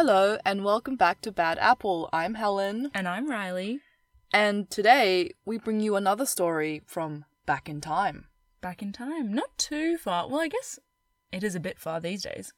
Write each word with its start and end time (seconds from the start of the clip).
Hello, 0.00 0.36
and 0.44 0.62
welcome 0.62 0.96
back 0.96 1.22
to 1.22 1.32
Bad 1.32 1.56
Apple. 1.58 2.10
I'm 2.12 2.34
Helen, 2.34 2.90
And 2.92 3.08
I'm 3.08 3.30
Riley. 3.30 3.80
and 4.30 4.68
today 4.68 5.30
we 5.46 5.56
bring 5.56 5.80
you 5.80 5.96
another 5.96 6.26
story 6.26 6.82
from 6.84 7.24
back 7.46 7.66
in 7.66 7.80
time. 7.80 8.26
Back 8.60 8.82
in 8.82 8.92
time. 8.92 9.32
Not 9.32 9.56
too 9.56 9.96
far. 9.96 10.28
Well, 10.28 10.40
I 10.42 10.48
guess 10.48 10.78
it 11.32 11.42
is 11.42 11.54
a 11.54 11.60
bit 11.60 11.78
far 11.78 11.98
these 11.98 12.24
days. 12.24 12.52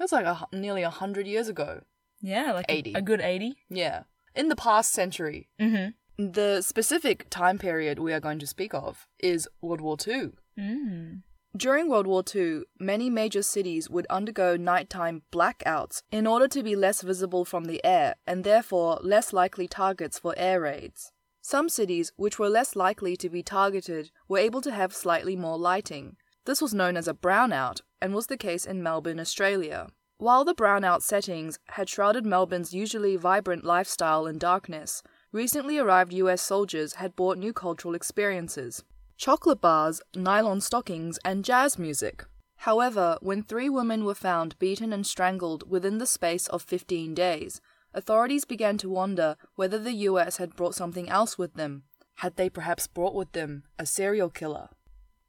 That's 0.00 0.10
like 0.10 0.26
a, 0.26 0.48
nearly 0.52 0.82
a 0.82 0.90
hundred 0.90 1.28
years 1.28 1.46
ago. 1.46 1.82
Yeah, 2.20 2.50
like 2.50 2.66
a- 2.68 2.72
80. 2.74 2.94
A, 2.94 3.02
good 3.02 3.20
80. 3.20 3.54
Yeah. 3.70 4.02
In 4.34 4.48
the 4.48 4.56
past 4.56 4.92
century. 4.92 5.50
Mm-hmm. 5.60 6.32
The 6.32 6.60
specific 6.60 7.30
time 7.30 7.56
period 7.56 8.00
we 8.00 8.12
are 8.12 8.18
going 8.18 8.40
to 8.40 8.48
speak 8.48 8.74
of 8.74 9.06
is 9.20 9.48
World 9.62 9.80
War 9.80 9.96
II. 10.04 10.30
Mm. 10.58 11.22
During 11.56 11.88
World 11.88 12.08
War 12.08 12.24
II, 12.34 12.62
many 12.80 13.08
major 13.08 13.40
cities 13.40 13.88
would 13.88 14.08
undergo 14.10 14.56
nighttime 14.56 15.22
blackouts 15.30 16.02
in 16.10 16.26
order 16.26 16.48
to 16.48 16.64
be 16.64 16.74
less 16.74 17.00
visible 17.00 17.44
from 17.44 17.66
the 17.66 17.80
air 17.84 18.16
and 18.26 18.42
therefore 18.42 18.98
less 19.02 19.32
likely 19.32 19.68
targets 19.68 20.18
for 20.18 20.34
air 20.36 20.62
raids. 20.62 21.12
Some 21.40 21.68
cities, 21.68 22.10
which 22.16 22.40
were 22.40 22.48
less 22.48 22.74
likely 22.74 23.16
to 23.18 23.30
be 23.30 23.44
targeted, 23.44 24.10
were 24.26 24.38
able 24.38 24.62
to 24.62 24.72
have 24.72 24.92
slightly 24.92 25.36
more 25.36 25.56
lighting. 25.56 26.16
This 26.44 26.60
was 26.60 26.74
known 26.74 26.96
as 26.96 27.06
a 27.06 27.14
brownout 27.14 27.82
and 28.02 28.14
was 28.14 28.26
the 28.26 28.36
case 28.36 28.66
in 28.66 28.82
Melbourne, 28.82 29.20
Australia. 29.20 29.86
While 30.18 30.44
the 30.44 30.56
brownout 30.56 31.02
settings 31.02 31.60
had 31.68 31.88
shrouded 31.88 32.26
Melbourne's 32.26 32.74
usually 32.74 33.14
vibrant 33.14 33.62
lifestyle 33.62 34.26
in 34.26 34.38
darkness, 34.38 35.04
recently 35.30 35.78
arrived 35.78 36.12
US 36.14 36.42
soldiers 36.42 36.94
had 36.94 37.14
brought 37.14 37.38
new 37.38 37.52
cultural 37.52 37.94
experiences 37.94 38.82
chocolate 39.16 39.60
bars, 39.60 40.00
nylon 40.14 40.60
stockings, 40.60 41.18
and 41.24 41.44
jazz 41.44 41.78
music. 41.78 42.24
However, 42.58 43.18
when 43.20 43.42
three 43.42 43.68
women 43.68 44.04
were 44.04 44.14
found 44.14 44.58
beaten 44.58 44.92
and 44.92 45.06
strangled 45.06 45.68
within 45.68 45.98
the 45.98 46.06
space 46.06 46.46
of 46.48 46.62
15 46.62 47.14
days, 47.14 47.60
authorities 47.92 48.44
began 48.44 48.78
to 48.78 48.88
wonder 48.88 49.36
whether 49.54 49.78
the 49.78 49.92
US 50.08 50.38
had 50.38 50.56
brought 50.56 50.74
something 50.74 51.08
else 51.08 51.36
with 51.36 51.54
them. 51.54 51.82
Had 52.16 52.36
they 52.36 52.48
perhaps 52.48 52.86
brought 52.86 53.14
with 53.14 53.32
them 53.32 53.64
a 53.78 53.86
serial 53.86 54.30
killer? 54.30 54.68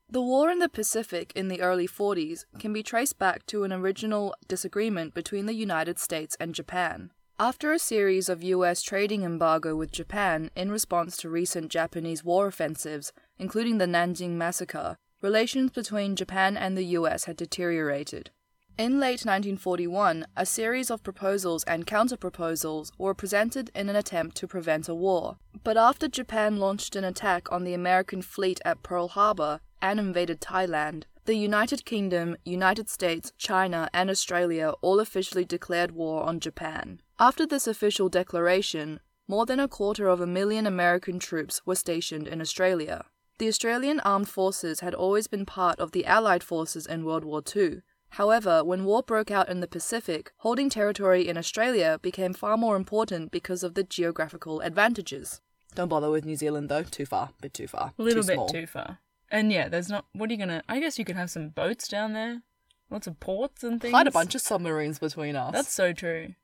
The 0.07 0.21
war 0.21 0.51
in 0.51 0.59
the 0.59 0.69
Pacific 0.69 1.33
in 1.35 1.47
the 1.47 1.61
early 1.61 1.87
40s 1.87 2.45
can 2.59 2.71
be 2.71 2.83
traced 2.83 3.17
back 3.17 3.45
to 3.47 3.63
an 3.63 3.73
original 3.73 4.35
disagreement 4.47 5.15
between 5.15 5.47
the 5.47 5.55
United 5.55 5.97
States 5.97 6.37
and 6.39 6.53
Japan. 6.53 7.11
After 7.37 7.73
a 7.73 7.79
series 7.79 8.29
of 8.29 8.43
US 8.43 8.81
trading 8.81 9.23
embargo 9.23 9.75
with 9.75 9.91
Japan 9.91 10.51
in 10.55 10.71
response 10.71 11.17
to 11.17 11.29
recent 11.29 11.69
Japanese 11.69 12.23
war 12.23 12.47
offensives, 12.47 13.11
including 13.37 13.77
the 13.77 13.85
Nanjing 13.85 14.37
massacre, 14.37 14.95
relations 15.21 15.71
between 15.71 16.15
Japan 16.15 16.55
and 16.55 16.77
the 16.77 16.95
US 16.97 17.25
had 17.25 17.35
deteriorated. 17.35 18.29
In 18.77 19.01
late 19.01 19.25
1941, 19.25 20.25
a 20.37 20.45
series 20.45 20.89
of 20.89 21.03
proposals 21.03 21.65
and 21.65 21.85
counterproposals 21.85 22.93
were 22.97 23.13
presented 23.13 23.69
in 23.75 23.89
an 23.89 23.97
attempt 23.97 24.37
to 24.37 24.47
prevent 24.47 24.87
a 24.87 24.95
war. 24.95 25.35
But 25.61 25.75
after 25.75 26.07
Japan 26.07 26.55
launched 26.55 26.95
an 26.95 27.03
attack 27.03 27.51
on 27.51 27.65
the 27.65 27.73
American 27.73 28.21
fleet 28.21 28.61
at 28.63 28.81
Pearl 28.81 29.09
Harbor 29.09 29.59
and 29.81 29.99
invaded 29.99 30.39
Thailand, 30.39 31.03
the 31.25 31.35
United 31.35 31.83
Kingdom, 31.83 32.37
United 32.45 32.87
States, 32.87 33.33
China, 33.37 33.89
and 33.93 34.09
Australia 34.09 34.73
all 34.81 35.01
officially 35.01 35.43
declared 35.43 35.91
war 35.91 36.23
on 36.23 36.39
Japan. 36.39 37.01
After 37.17 37.45
this 37.45 37.65
official 37.65 38.09
declaration, 38.09 38.99
more 39.25 39.45
than 39.45 39.59
a 39.59 39.69
quarter 39.69 40.09
of 40.09 40.19
a 40.19 40.27
million 40.27 40.67
American 40.67 41.17
troops 41.17 41.61
were 41.65 41.75
stationed 41.75 42.27
in 42.27 42.41
Australia. 42.41 43.05
The 43.37 43.47
Australian 43.47 44.01
Armed 44.01 44.27
Forces 44.27 44.81
had 44.81 44.93
always 44.93 45.27
been 45.27 45.45
part 45.45 45.79
of 45.79 45.93
the 45.93 46.05
Allied 46.05 46.43
forces 46.43 46.85
in 46.85 47.05
World 47.05 47.23
War 47.23 47.41
II. 47.55 47.83
However, 48.09 48.63
when 48.65 48.83
war 48.83 49.01
broke 49.01 49.31
out 49.31 49.47
in 49.47 49.61
the 49.61 49.67
Pacific, 49.67 50.33
holding 50.37 50.69
territory 50.69 51.27
in 51.27 51.37
Australia 51.37 51.99
became 52.01 52.33
far 52.33 52.57
more 52.57 52.75
important 52.75 53.31
because 53.31 53.63
of 53.63 53.75
the 53.75 53.83
geographical 53.83 54.59
advantages. 54.59 55.41
Don't 55.73 55.89
bother 55.89 56.09
with 56.11 56.25
New 56.25 56.35
Zealand 56.35 56.67
though, 56.67 56.83
too 56.83 57.05
far, 57.05 57.29
bit 57.41 57.53
too 57.53 57.67
far. 57.67 57.93
A 57.97 58.03
little 58.03 58.23
too 58.23 58.27
bit 58.27 58.35
small. 58.35 58.47
too 58.49 58.67
far. 58.67 58.99
And 59.31 59.51
yeah, 59.53 59.69
there's 59.69 59.89
not. 59.89 60.05
What 60.11 60.29
are 60.29 60.33
you 60.33 60.39
gonna. 60.39 60.63
I 60.67 60.79
guess 60.79 60.99
you 60.99 61.05
could 61.05 61.15
have 61.15 61.29
some 61.29 61.49
boats 61.49 61.87
down 61.87 62.13
there. 62.13 62.41
Lots 62.89 63.07
of 63.07 63.19
ports 63.19 63.63
and 63.63 63.81
things. 63.81 63.91
Quite 63.91 64.07
a 64.07 64.11
bunch 64.11 64.35
of 64.35 64.41
submarines 64.41 64.99
between 64.99 65.35
us. 65.35 65.53
That's 65.53 65.73
so 65.73 65.91
true. 65.91 66.35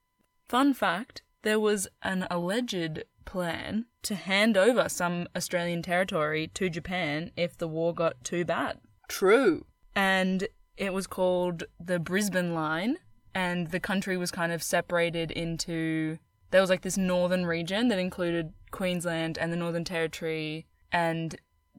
Fun 0.47 0.73
fact 0.73 1.21
there 1.43 1.59
was 1.59 1.87
an 2.03 2.27
alleged 2.29 3.03
plan 3.25 3.85
to 4.03 4.15
hand 4.15 4.57
over 4.57 4.89
some 4.89 5.27
Australian 5.35 5.81
territory 5.81 6.47
to 6.53 6.69
Japan 6.69 7.31
if 7.35 7.57
the 7.57 7.67
war 7.67 7.93
got 7.93 8.23
too 8.23 8.43
bad. 8.45 8.79
true. 9.07 9.65
and 9.95 10.47
it 10.77 10.93
was 10.93 11.05
called 11.05 11.65
the 11.79 11.99
Brisbane 11.99 12.53
Line, 12.55 12.97
and 13.35 13.67
the 13.67 13.79
country 13.79 14.17
was 14.17 14.31
kind 14.31 14.51
of 14.51 14.63
separated 14.63 15.29
into. 15.31 16.17
There 16.49 16.61
was 16.61 16.69
like 16.69 16.81
this 16.81 16.97
northern 16.97 17.45
region 17.45 17.87
that 17.89 17.99
included 17.99 18.51
Queensland 18.71 19.37
and 19.37 19.53
the 19.53 19.57
Northern 19.57 19.83
Territory, 19.83 20.65
and 20.91 21.35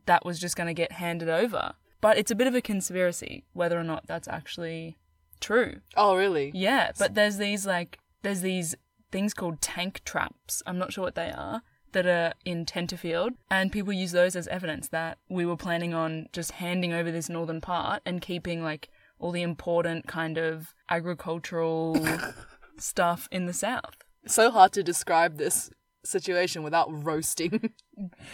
that 0.06 0.25
was 0.25 0.39
just 0.39 0.56
going 0.56 0.69
to 0.69 0.75
get 0.75 0.93
handed 0.93 1.28
over. 1.28 1.72
But 2.01 2.17
it's 2.17 2.31
a 2.31 2.34
bit 2.34 2.47
of 2.47 2.55
a 2.55 2.61
conspiracy 2.62 3.45
whether 3.55 3.78
or 3.78 3.84
not 3.84 4.06
that's 4.06 4.28
actually 4.28 4.99
true. 5.41 5.81
Oh, 5.97 6.15
really? 6.17 6.53
Yeah, 6.55 6.93
but 6.99 7.15
there's 7.15 7.39
these 7.39 7.67
like 7.67 7.99
there's 8.22 8.41
these 8.41 8.75
things 9.10 9.34
called 9.34 9.60
tank 9.60 10.03
traps. 10.05 10.62
I'm 10.66 10.78
not 10.78 10.93
sure 10.93 11.05
what 11.05 11.15
they 11.15 11.31
are 11.31 11.62
that 11.93 12.06
are 12.06 12.33
in 12.44 12.65
Tenterfield, 12.65 13.33
and 13.50 13.71
people 13.71 13.93
use 13.93 14.12
those 14.12 14.34
as 14.34 14.49
evidence 14.49 14.88
that 14.88 15.19
we 15.28 15.44
were 15.44 15.56
planning 15.56 15.93
on 15.93 16.28
just 16.33 16.53
handing 16.53 16.93
over 16.93 17.10
this 17.10 17.28
northern 17.28 17.60
part 17.60 18.00
and 18.06 18.22
keeping 18.22 18.62
like 18.62 18.88
all 19.19 19.31
the 19.31 19.43
important 19.43 20.06
kind 20.09 20.38
of 20.38 20.75
agricultural 20.91 21.97
stuff 22.78 23.28
in 23.31 23.47
the 23.47 23.53
south. 23.53 23.97
So 24.27 24.50
hard 24.50 24.72
to 24.72 24.83
describe 24.83 25.37
this 25.37 25.71
situation 26.04 26.62
without 26.62 26.89
roasting 27.04 27.71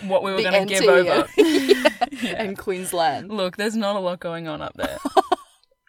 What 0.04 0.22
we 0.22 0.32
were 0.32 0.42
going 0.42 0.66
to 0.66 0.74
give 0.74 0.88
over. 0.88 1.26
and 2.36 2.56
Queensland. 2.56 3.30
Look, 3.30 3.56
there's 3.56 3.76
not 3.76 3.96
a 3.96 3.98
lot 3.98 4.20
going 4.20 4.48
on 4.48 4.62
up 4.62 4.74
there. 4.74 4.98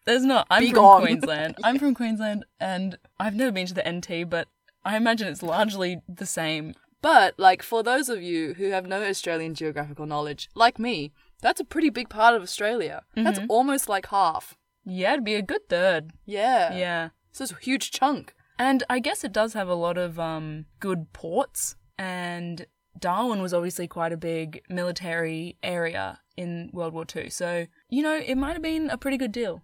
There's 0.09 0.25
not. 0.25 0.47
I'm 0.49 0.61
Be 0.61 0.69
from 0.71 0.75
gone. 0.75 1.01
Queensland. 1.03 1.55
I'm 1.63 1.77
from 1.77 1.93
Queensland, 1.93 2.43
and 2.59 2.97
I've 3.19 3.35
never 3.35 3.51
been 3.51 3.67
to 3.67 3.75
the 3.75 3.87
NT, 3.87 4.27
but 4.27 4.47
I 4.83 4.97
imagine 4.97 5.27
it's 5.27 5.43
largely 5.43 6.01
the 6.09 6.25
same. 6.25 6.73
But, 6.99 7.35
like, 7.37 7.61
for 7.61 7.83
those 7.83 8.09
of 8.09 8.19
you 8.19 8.55
who 8.55 8.71
have 8.71 8.87
no 8.87 9.03
Australian 9.03 9.53
geographical 9.53 10.07
knowledge, 10.07 10.49
like 10.55 10.79
me, 10.79 11.11
that's 11.43 11.59
a 11.59 11.63
pretty 11.63 11.91
big 11.91 12.09
part 12.09 12.33
of 12.33 12.41
Australia. 12.41 13.03
That's 13.15 13.39
almost 13.49 13.87
like 13.87 14.07
half. 14.07 14.57
Yeah, 14.83 15.13
it'd 15.13 15.23
be 15.23 15.35
a 15.35 15.43
good 15.43 15.69
third. 15.69 16.09
Yeah. 16.25 16.75
Yeah. 16.75 17.09
So 17.31 17.43
it's 17.43 17.53
a 17.53 17.57
huge 17.57 17.91
chunk. 17.91 18.33
And 18.57 18.81
I 18.89 18.97
guess 18.97 19.23
it 19.23 19.31
does 19.31 19.53
have 19.53 19.67
a 19.67 19.75
lot 19.75 19.99
of 19.99 20.19
um, 20.19 20.65
good 20.79 21.13
ports, 21.13 21.75
and 21.99 22.65
Darwin 22.99 23.43
was 23.43 23.53
obviously 23.53 23.87
quite 23.87 24.11
a 24.11 24.17
big 24.17 24.63
military 24.69 25.57
area 25.61 26.19
in 26.35 26.71
World 26.73 26.95
War 26.95 27.05
II. 27.15 27.29
So, 27.29 27.67
you 27.89 28.01
know, 28.01 28.15
it 28.15 28.35
might 28.39 28.53
have 28.53 28.63
been 28.63 28.89
a 28.89 28.97
pretty 28.97 29.17
good 29.17 29.31
deal, 29.31 29.61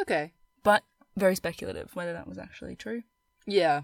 Okay. 0.00 0.32
but 0.62 0.82
very 1.16 1.36
speculative 1.36 1.94
whether 1.94 2.12
that 2.12 2.26
was 2.26 2.38
actually 2.38 2.74
true. 2.76 3.02
Yeah. 3.46 3.82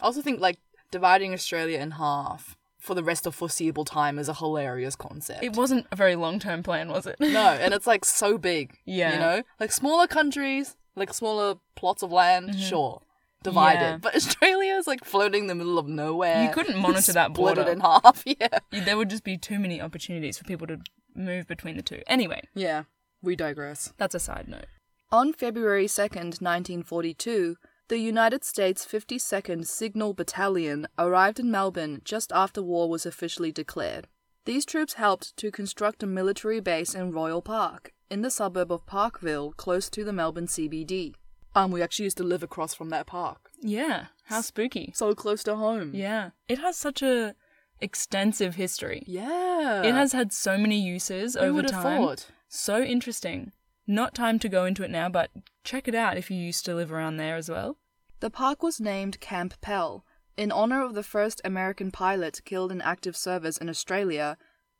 I 0.00 0.04
also 0.04 0.22
think, 0.22 0.40
like, 0.40 0.58
dividing 0.90 1.32
Australia 1.34 1.78
in 1.78 1.92
half 1.92 2.56
for 2.78 2.94
the 2.94 3.02
rest 3.02 3.26
of 3.26 3.34
foreseeable 3.34 3.84
time 3.84 4.18
is 4.18 4.28
a 4.28 4.34
hilarious 4.34 4.94
concept. 4.96 5.42
It 5.42 5.56
wasn't 5.56 5.86
a 5.90 5.96
very 5.96 6.14
long 6.16 6.38
term 6.38 6.62
plan, 6.62 6.88
was 6.88 7.06
it? 7.06 7.16
no, 7.20 7.28
and 7.60 7.74
it's, 7.74 7.86
like, 7.86 8.04
so 8.04 8.38
big. 8.38 8.78
Yeah. 8.84 9.12
You 9.14 9.18
know? 9.18 9.42
Like, 9.60 9.72
smaller 9.72 10.06
countries, 10.06 10.76
like, 10.96 11.12
smaller 11.12 11.56
plots 11.74 12.02
of 12.02 12.12
land, 12.12 12.58
sure. 12.58 13.02
Divided. 13.42 13.78
Mm-hmm. 13.80 13.92
Yeah. 13.92 13.98
But 13.98 14.14
Australia 14.16 14.74
is, 14.76 14.86
like, 14.86 15.04
floating 15.04 15.42
in 15.42 15.46
the 15.48 15.54
middle 15.54 15.78
of 15.78 15.86
nowhere. 15.88 16.44
You 16.44 16.50
couldn't 16.50 16.76
monitor 16.78 17.12
that 17.12 17.32
Split 17.32 17.56
border. 17.56 17.62
it 17.62 17.68
in 17.68 17.80
half. 17.80 18.22
Yeah. 18.26 18.58
There 18.70 18.96
would 18.96 19.10
just 19.10 19.24
be 19.24 19.36
too 19.36 19.58
many 19.58 19.80
opportunities 19.82 20.38
for 20.38 20.44
people 20.44 20.66
to 20.68 20.78
move 21.14 21.46
between 21.48 21.76
the 21.76 21.82
two. 21.82 22.02
Anyway, 22.06 22.42
Yeah. 22.54 22.84
We 23.20 23.34
digress. 23.34 23.92
that's 23.98 24.14
a 24.14 24.20
side 24.20 24.46
note. 24.48 24.66
On 25.10 25.32
February 25.32 25.86
2nd, 25.86 26.42
1942, 26.42 27.56
the 27.88 27.96
United 27.96 28.44
States 28.44 28.84
52nd 28.84 29.66
Signal 29.66 30.12
Battalion 30.12 30.86
arrived 30.98 31.40
in 31.40 31.50
Melbourne 31.50 32.02
just 32.04 32.30
after 32.30 32.62
war 32.62 32.90
was 32.90 33.06
officially 33.06 33.50
declared. 33.50 34.06
These 34.44 34.66
troops 34.66 34.94
helped 34.94 35.34
to 35.38 35.50
construct 35.50 36.02
a 36.02 36.06
military 36.06 36.60
base 36.60 36.94
in 36.94 37.12
Royal 37.12 37.40
Park, 37.40 37.94
in 38.10 38.20
the 38.20 38.30
suburb 38.30 38.70
of 38.70 38.84
Parkville, 38.84 39.52
close 39.52 39.88
to 39.90 40.04
the 40.04 40.12
Melbourne 40.12 40.46
CBD. 40.46 41.14
Um, 41.54 41.70
we 41.70 41.80
actually 41.80 42.04
used 42.04 42.18
to 42.18 42.22
live 42.22 42.42
across 42.42 42.74
from 42.74 42.90
that 42.90 43.06
park. 43.06 43.50
Yeah, 43.62 44.08
how 44.24 44.42
spooky. 44.42 44.92
So 44.94 45.14
close 45.14 45.42
to 45.44 45.56
home. 45.56 45.92
Yeah, 45.94 46.30
it 46.48 46.58
has 46.58 46.76
such 46.76 47.00
a 47.00 47.34
extensive 47.80 48.56
history. 48.56 49.04
Yeah. 49.06 49.82
It 49.82 49.94
has 49.94 50.12
had 50.12 50.34
so 50.34 50.58
many 50.58 50.78
uses 50.78 51.34
Who 51.34 51.40
over 51.40 51.62
time. 51.62 51.82
thought? 51.82 52.26
So 52.48 52.82
interesting. 52.82 53.52
Not 53.90 54.14
time 54.14 54.38
to 54.40 54.50
go 54.50 54.66
into 54.66 54.82
it 54.82 54.90
now, 54.90 55.08
but 55.08 55.30
check 55.64 55.88
it 55.88 55.94
out 55.94 56.18
if 56.18 56.30
you 56.30 56.36
used 56.36 56.66
to 56.66 56.74
live 56.74 56.92
around 56.92 57.16
there 57.16 57.36
as 57.36 57.48
well. 57.48 57.78
The 58.20 58.28
park 58.28 58.62
was 58.62 58.78
named 58.78 59.18
Camp 59.18 59.54
Pell 59.62 60.04
in 60.36 60.52
honor 60.52 60.84
of 60.84 60.92
the 60.92 61.02
first 61.02 61.40
American 61.42 61.90
pilot 61.90 62.42
killed 62.44 62.70
in 62.70 62.82
active 62.82 63.16
service 63.16 63.56
in 63.56 63.70
Australia, 63.70 64.36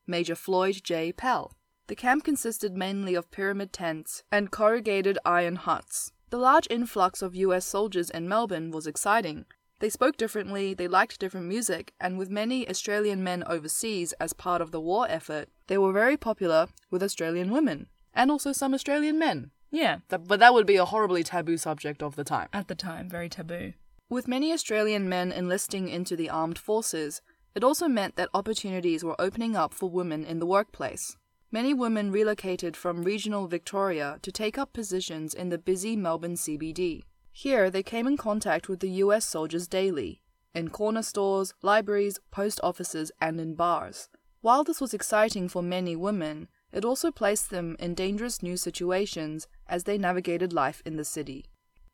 Major 0.06 0.34
Floyd 0.34 0.82
J. 0.84 1.10
Pell. 1.12 1.56
The 1.86 1.96
camp 1.96 2.22
consisted 2.22 2.76
mainly 2.76 3.14
of 3.14 3.30
pyramid 3.30 3.72
tents 3.72 4.24
and 4.30 4.50
corrugated 4.50 5.18
iron 5.24 5.56
huts. 5.56 6.12
The 6.28 6.36
large 6.36 6.66
influx 6.68 7.22
of 7.22 7.34
US 7.34 7.64
soldiers 7.64 8.10
in 8.10 8.28
Melbourne 8.28 8.70
was 8.70 8.86
exciting. 8.86 9.46
They 9.80 9.88
spoke 9.88 10.18
differently, 10.18 10.74
they 10.74 10.86
liked 10.86 11.18
different 11.18 11.46
music, 11.46 11.94
and 11.98 12.18
with 12.18 12.28
many 12.28 12.68
Australian 12.68 13.24
men 13.24 13.42
overseas 13.46 14.12
as 14.20 14.34
part 14.34 14.60
of 14.60 14.70
the 14.70 14.82
war 14.82 15.06
effort, 15.08 15.48
they 15.66 15.78
were 15.78 15.92
very 15.92 16.18
popular 16.18 16.66
with 16.90 17.02
Australian 17.02 17.50
women 17.50 17.86
and 18.18 18.30
also 18.30 18.52
some 18.52 18.74
Australian 18.74 19.18
men. 19.18 19.50
Yeah, 19.70 19.98
Th- 20.10 20.20
But 20.26 20.40
that 20.40 20.52
would 20.54 20.66
be 20.66 20.76
a 20.76 20.84
horribly 20.92 21.22
taboo 21.22 21.56
subject 21.56 22.02
of 22.02 22.16
the 22.16 22.24
time. 22.24 22.48
at 22.52 22.68
the 22.68 22.74
time, 22.74 23.08
very 23.08 23.28
taboo. 23.28 23.72
With 24.10 24.26
many 24.28 24.52
Australian 24.52 25.08
men 25.08 25.30
enlisting 25.32 25.88
into 25.88 26.16
the 26.16 26.30
armed 26.30 26.58
forces, 26.58 27.22
it 27.54 27.62
also 27.64 27.86
meant 27.88 28.16
that 28.16 28.30
opportunities 28.34 29.04
were 29.04 29.20
opening 29.20 29.54
up 29.56 29.72
for 29.74 29.88
women 29.90 30.24
in 30.24 30.38
the 30.38 30.46
workplace. 30.46 31.16
Many 31.52 31.72
women 31.74 32.10
relocated 32.10 32.76
from 32.76 33.04
regional 33.04 33.46
Victoria 33.46 34.18
to 34.22 34.32
take 34.32 34.58
up 34.58 34.72
positions 34.72 35.32
in 35.34 35.48
the 35.50 35.58
busy 35.58 35.96
Melbourne 35.96 36.34
CBD. 36.36 37.04
Here, 37.32 37.70
they 37.70 37.82
came 37.82 38.06
in 38.06 38.16
contact 38.16 38.68
with 38.68 38.80
the 38.80 38.90
US 39.04 39.24
soldiers 39.26 39.68
daily, 39.68 40.22
in 40.54 40.68
corner 40.70 41.02
stores, 41.02 41.54
libraries, 41.62 42.18
post 42.30 42.58
offices, 42.62 43.12
and 43.20 43.40
in 43.40 43.54
bars. 43.54 44.08
While 44.40 44.64
this 44.64 44.80
was 44.80 44.94
exciting 44.94 45.48
for 45.48 45.62
many 45.62 45.94
women, 45.96 46.48
it 46.72 46.84
also 46.84 47.10
placed 47.10 47.50
them 47.50 47.76
in 47.78 47.94
dangerous 47.94 48.42
new 48.42 48.56
situations 48.56 49.46
as 49.66 49.84
they 49.84 49.98
navigated 49.98 50.52
life 50.52 50.82
in 50.84 50.96
the 50.96 51.04
city. 51.04 51.46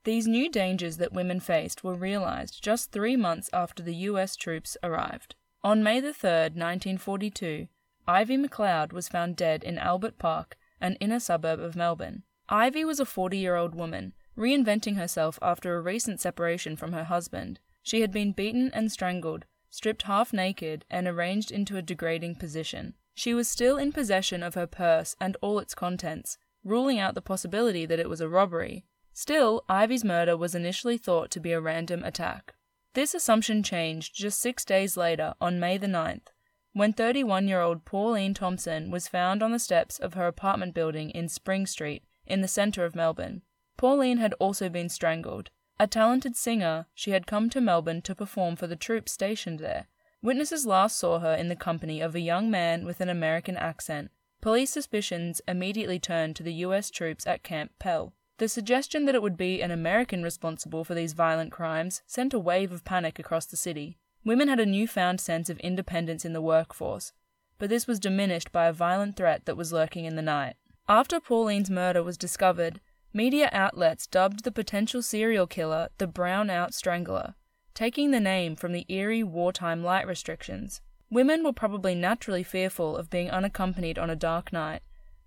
These 0.05 0.27
new 0.27 0.51
dangers 0.51 0.99
that 0.99 1.13
women 1.13 1.41
faced 1.41 1.83
were 1.83 1.95
realized 1.95 2.63
just 2.63 2.93
three 2.93 3.17
months 3.17 3.49
after 3.53 3.83
the 3.83 3.95
US 3.95 4.37
troops 4.37 4.77
arrived. 4.83 5.35
On 5.63 5.83
May 5.83 6.01
the 6.01 6.09
3rd, 6.09 6.57
1942, 6.57 7.69
Ivy 8.07 8.37
McLeod 8.37 8.93
was 8.93 9.09
found 9.09 9.37
dead 9.37 9.65
in 9.65 9.79
Albert 9.79 10.19
Park, 10.19 10.59
an 10.79 10.97
inner 11.01 11.21
suburb 11.21 11.59
of 11.59 11.75
Melbourne. 11.75 12.23
Ivy 12.51 12.85
was 12.85 13.01
a 13.01 13.07
40 13.07 13.39
year 13.39 13.57
old 13.57 13.75
woman, 13.75 14.13
reinventing 14.37 14.97
herself 14.97 15.39
after 15.41 15.75
a 15.75 15.81
recent 15.81 16.21
separation 16.21 16.77
from 16.77 16.93
her 16.93 17.05
husband. 17.05 17.61
She 17.83 18.03
had 18.03 18.13
been 18.13 18.33
beaten 18.33 18.71
and 18.75 18.93
strangled, 18.93 19.47
stripped 19.71 20.03
half 20.03 20.35
naked, 20.35 20.85
and 20.91 21.09
arranged 21.09 21.51
into 21.51 21.79
a 21.79 21.83
degrading 21.83 22.35
position. 22.35 22.95
She 23.15 23.33
was 23.33 23.49
still 23.49 23.77
in 23.77 23.93
possession 23.93 24.43
of 24.43 24.55
her 24.55 24.67
purse 24.67 25.15
and 25.21 25.37
all 25.41 25.59
its 25.59 25.75
contents, 25.75 26.37
ruling 26.65 26.99
out 26.99 27.15
the 27.15 27.23
possibility 27.23 27.87
that 27.87 28.01
it 28.01 28.09
was 28.09 28.21
a 28.21 28.29
robbery. 28.29 28.85
Still, 29.13 29.65
Ivy's 29.69 30.05
murder 30.05 30.37
was 30.37 30.55
initially 30.55 30.99
thought 30.99 31.31
to 31.31 31.41
be 31.41 31.53
a 31.53 31.61
random 31.61 32.03
attack. 32.03 32.55
This 32.95 33.15
assumption 33.15 33.63
changed 33.63 34.15
just 34.15 34.41
six 34.41 34.65
days 34.65 34.97
later, 34.97 35.35
on 35.41 35.61
May 35.61 35.79
the 35.79 35.87
9th, 35.87 36.29
when 36.73 36.93
31 36.93 37.47
year 37.47 37.61
old 37.61 37.85
Pauline 37.85 38.35
Thompson 38.35 38.91
was 38.91 39.09
found 39.09 39.43
on 39.43 39.53
the 39.53 39.59
steps 39.59 39.99
of 39.99 40.15
her 40.15 40.27
apartment 40.27 40.75
building 40.75 41.11
in 41.11 41.29
Spring 41.29 41.67
Street, 41.67 42.05
in 42.27 42.41
the 42.41 42.49
centre 42.49 42.85
of 42.85 42.97
Melbourne. 42.97 43.43
Pauline 43.77 44.19
had 44.19 44.35
also 44.35 44.69
been 44.69 44.89
strangled. 44.89 45.51
A 45.79 45.87
talented 45.87 46.37
singer, 46.37 46.87
she 46.95 47.11
had 47.11 47.27
come 47.27 47.51
to 47.51 47.61
Melbourne 47.61 48.03
to 48.03 48.15
perform 48.15 48.57
for 48.57 48.67
the 48.67 48.77
troops 48.77 49.13
stationed 49.13 49.59
there. 49.59 49.89
Witnesses 50.25 50.65
last 50.65 50.97
saw 50.97 51.19
her 51.19 51.35
in 51.35 51.51
the 51.51 51.55
company 51.55 52.01
of 52.01 52.15
a 52.15 52.21
young 52.21 52.51
man 52.51 52.87
with 52.87 53.03
an 53.03 53.11
American 53.11 53.59
accent. 53.59 54.11
Police 54.41 54.71
suspicions 54.71 55.43
immediately 55.47 55.99
turned 55.99 56.35
to 56.37 56.43
the 56.43 56.65
US 56.65 56.89
troops 56.89 57.27
at 57.27 57.43
Camp 57.43 57.73
Pell. 57.79 58.15
The 58.39 58.49
suggestion 58.49 59.05
that 59.05 59.15
it 59.15 59.21
would 59.21 59.37
be 59.37 59.61
an 59.61 59.71
American 59.71 60.23
responsible 60.23 60.83
for 60.83 60.95
these 60.95 61.13
violent 61.13 61.53
crimes 61.53 62.01
sent 62.07 62.33
a 62.33 62.39
wave 62.39 62.73
of 62.73 62.87
panic 62.87 63.19
across 63.19 63.45
the 63.45 63.59
city. 63.59 63.99
Women 64.25 64.49
had 64.49 64.61
a 64.61 64.65
newfound 64.65 65.21
sense 65.21 65.51
of 65.51 65.61
independence 65.61 66.25
in 66.25 66.33
the 66.33 66.41
workforce, 66.41 67.13
but 67.59 67.69
this 67.69 67.87
was 67.87 68.01
diminished 68.01 68.51
by 68.51 68.65
a 68.65 68.73
violent 68.73 69.17
threat 69.17 69.45
that 69.45 69.59
was 69.59 69.75
lurking 69.75 70.07
in 70.07 70.17
the 70.17 70.23
night. 70.23 70.57
After 70.89 71.21
Pauline's 71.21 71.69
murder 71.69 72.03
was 72.03 72.17
discovered, 72.17 72.81
media 73.13 73.51
outlets 73.53 74.07
dubbed 74.07 74.45
the 74.45 74.51
potential 74.51 75.03
serial 75.03 75.47
killer 75.47 75.91
the 75.99 76.07
Brown 76.07 76.49
Out 76.49 76.73
Strangler, 76.73 77.35
taking 77.75 78.11
the 78.11 78.21
name 78.21 78.55
from 78.55 78.73
the 78.73 78.87
eerie 78.89 79.23
wartime 79.23 79.83
light 79.83 80.07
restrictions. 80.07 80.81
Women 81.11 81.45
were 81.45 81.53
probably 81.53 81.95
naturally 81.95 82.43
fearful 82.43 82.97
of 82.97 83.11
being 83.11 83.31
unaccompanied 83.31 83.99
on 83.99 84.11
a 84.11 84.17
dark 84.17 84.53
night, 84.53 84.83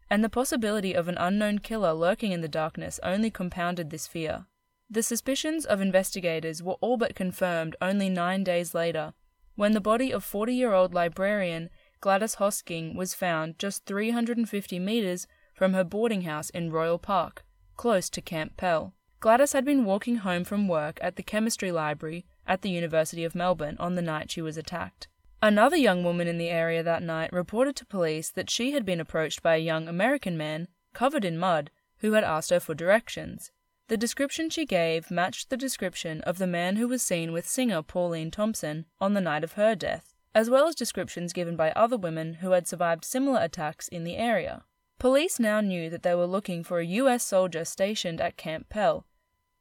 and 0.09 0.23
the 0.23 0.29
possibility 0.29 0.93
of 0.93 1.07
an 1.07 1.17
unknown 1.17 1.59
killer 1.59 1.93
lurking 1.93 2.31
in 2.31 2.41
the 2.41 2.47
darkness 2.47 2.99
only 3.03 3.29
compounded 3.29 3.89
this 3.89 4.07
fear. 4.07 4.45
The 4.89 5.03
suspicions 5.03 5.65
of 5.65 5.81
investigators 5.81 6.63
were 6.63 6.77
all 6.79 6.95
but 6.95 7.15
confirmed 7.15 7.75
only 7.81 8.09
nine 8.09 8.43
days 8.43 8.73
later, 8.73 9.13
when 9.55 9.73
the 9.73 9.81
body 9.81 10.11
of 10.13 10.23
40 10.23 10.53
year 10.53 10.73
old 10.73 10.93
librarian 10.93 11.69
Gladys 11.99 12.35
Hosking 12.35 12.95
was 12.95 13.13
found 13.13 13.59
just 13.59 13.85
350 13.85 14.79
metres 14.79 15.27
from 15.53 15.73
her 15.73 15.83
boarding 15.83 16.21
house 16.21 16.49
in 16.51 16.71
Royal 16.71 16.99
Park, 16.99 17.43
close 17.75 18.09
to 18.11 18.21
Camp 18.21 18.55
Pell. 18.55 18.93
Gladys 19.19 19.53
had 19.53 19.65
been 19.65 19.83
walking 19.83 20.17
home 20.17 20.43
from 20.43 20.67
work 20.67 20.99
at 21.01 21.15
the 21.15 21.23
chemistry 21.23 21.71
library 21.71 22.25
at 22.47 22.61
the 22.61 22.69
University 22.69 23.23
of 23.23 23.35
Melbourne 23.35 23.77
on 23.79 23.95
the 23.95 24.01
night 24.01 24.31
she 24.31 24.41
was 24.41 24.57
attacked. 24.57 25.07
Another 25.41 25.77
young 25.77 26.03
woman 26.03 26.27
in 26.27 26.39
the 26.39 26.49
area 26.49 26.81
that 26.81 27.03
night 27.03 27.31
reported 27.31 27.75
to 27.75 27.85
police 27.85 28.31
that 28.31 28.49
she 28.49 28.71
had 28.71 28.85
been 28.85 28.99
approached 28.99 29.43
by 29.43 29.55
a 29.55 29.59
young 29.59 29.87
American 29.87 30.35
man, 30.35 30.67
covered 30.93 31.23
in 31.23 31.37
mud, 31.37 31.69
who 31.97 32.13
had 32.13 32.23
asked 32.23 32.49
her 32.49 32.59
for 32.59 32.73
directions. 32.73 33.51
The 33.87 33.97
description 33.97 34.49
she 34.49 34.65
gave 34.65 35.11
matched 35.11 35.49
the 35.49 35.57
description 35.57 36.21
of 36.21 36.39
the 36.39 36.47
man 36.47 36.75
who 36.75 36.87
was 36.87 37.01
seen 37.01 37.31
with 37.31 37.47
singer 37.47 37.81
Pauline 37.81 38.31
Thompson 38.31 38.85
on 38.99 39.13
the 39.13 39.21
night 39.21 39.43
of 39.43 39.53
her 39.53 39.75
death, 39.75 40.13
as 40.33 40.49
well 40.49 40.67
as 40.67 40.75
descriptions 40.75 41.33
given 41.33 41.55
by 41.55 41.71
other 41.71 41.97
women 41.97 42.35
who 42.35 42.51
had 42.51 42.67
survived 42.67 43.05
similar 43.05 43.39
attacks 43.41 43.87
in 43.87 44.03
the 44.03 44.17
area. 44.17 44.63
Police 44.99 45.39
now 45.39 45.61
knew 45.61 45.89
that 45.89 46.03
they 46.03 46.15
were 46.15 46.25
looking 46.25 46.63
for 46.63 46.79
a 46.79 46.85
US 46.85 47.23
soldier 47.23 47.63
stationed 47.63 48.19
at 48.19 48.37
Camp 48.37 48.67
Pell, 48.69 49.05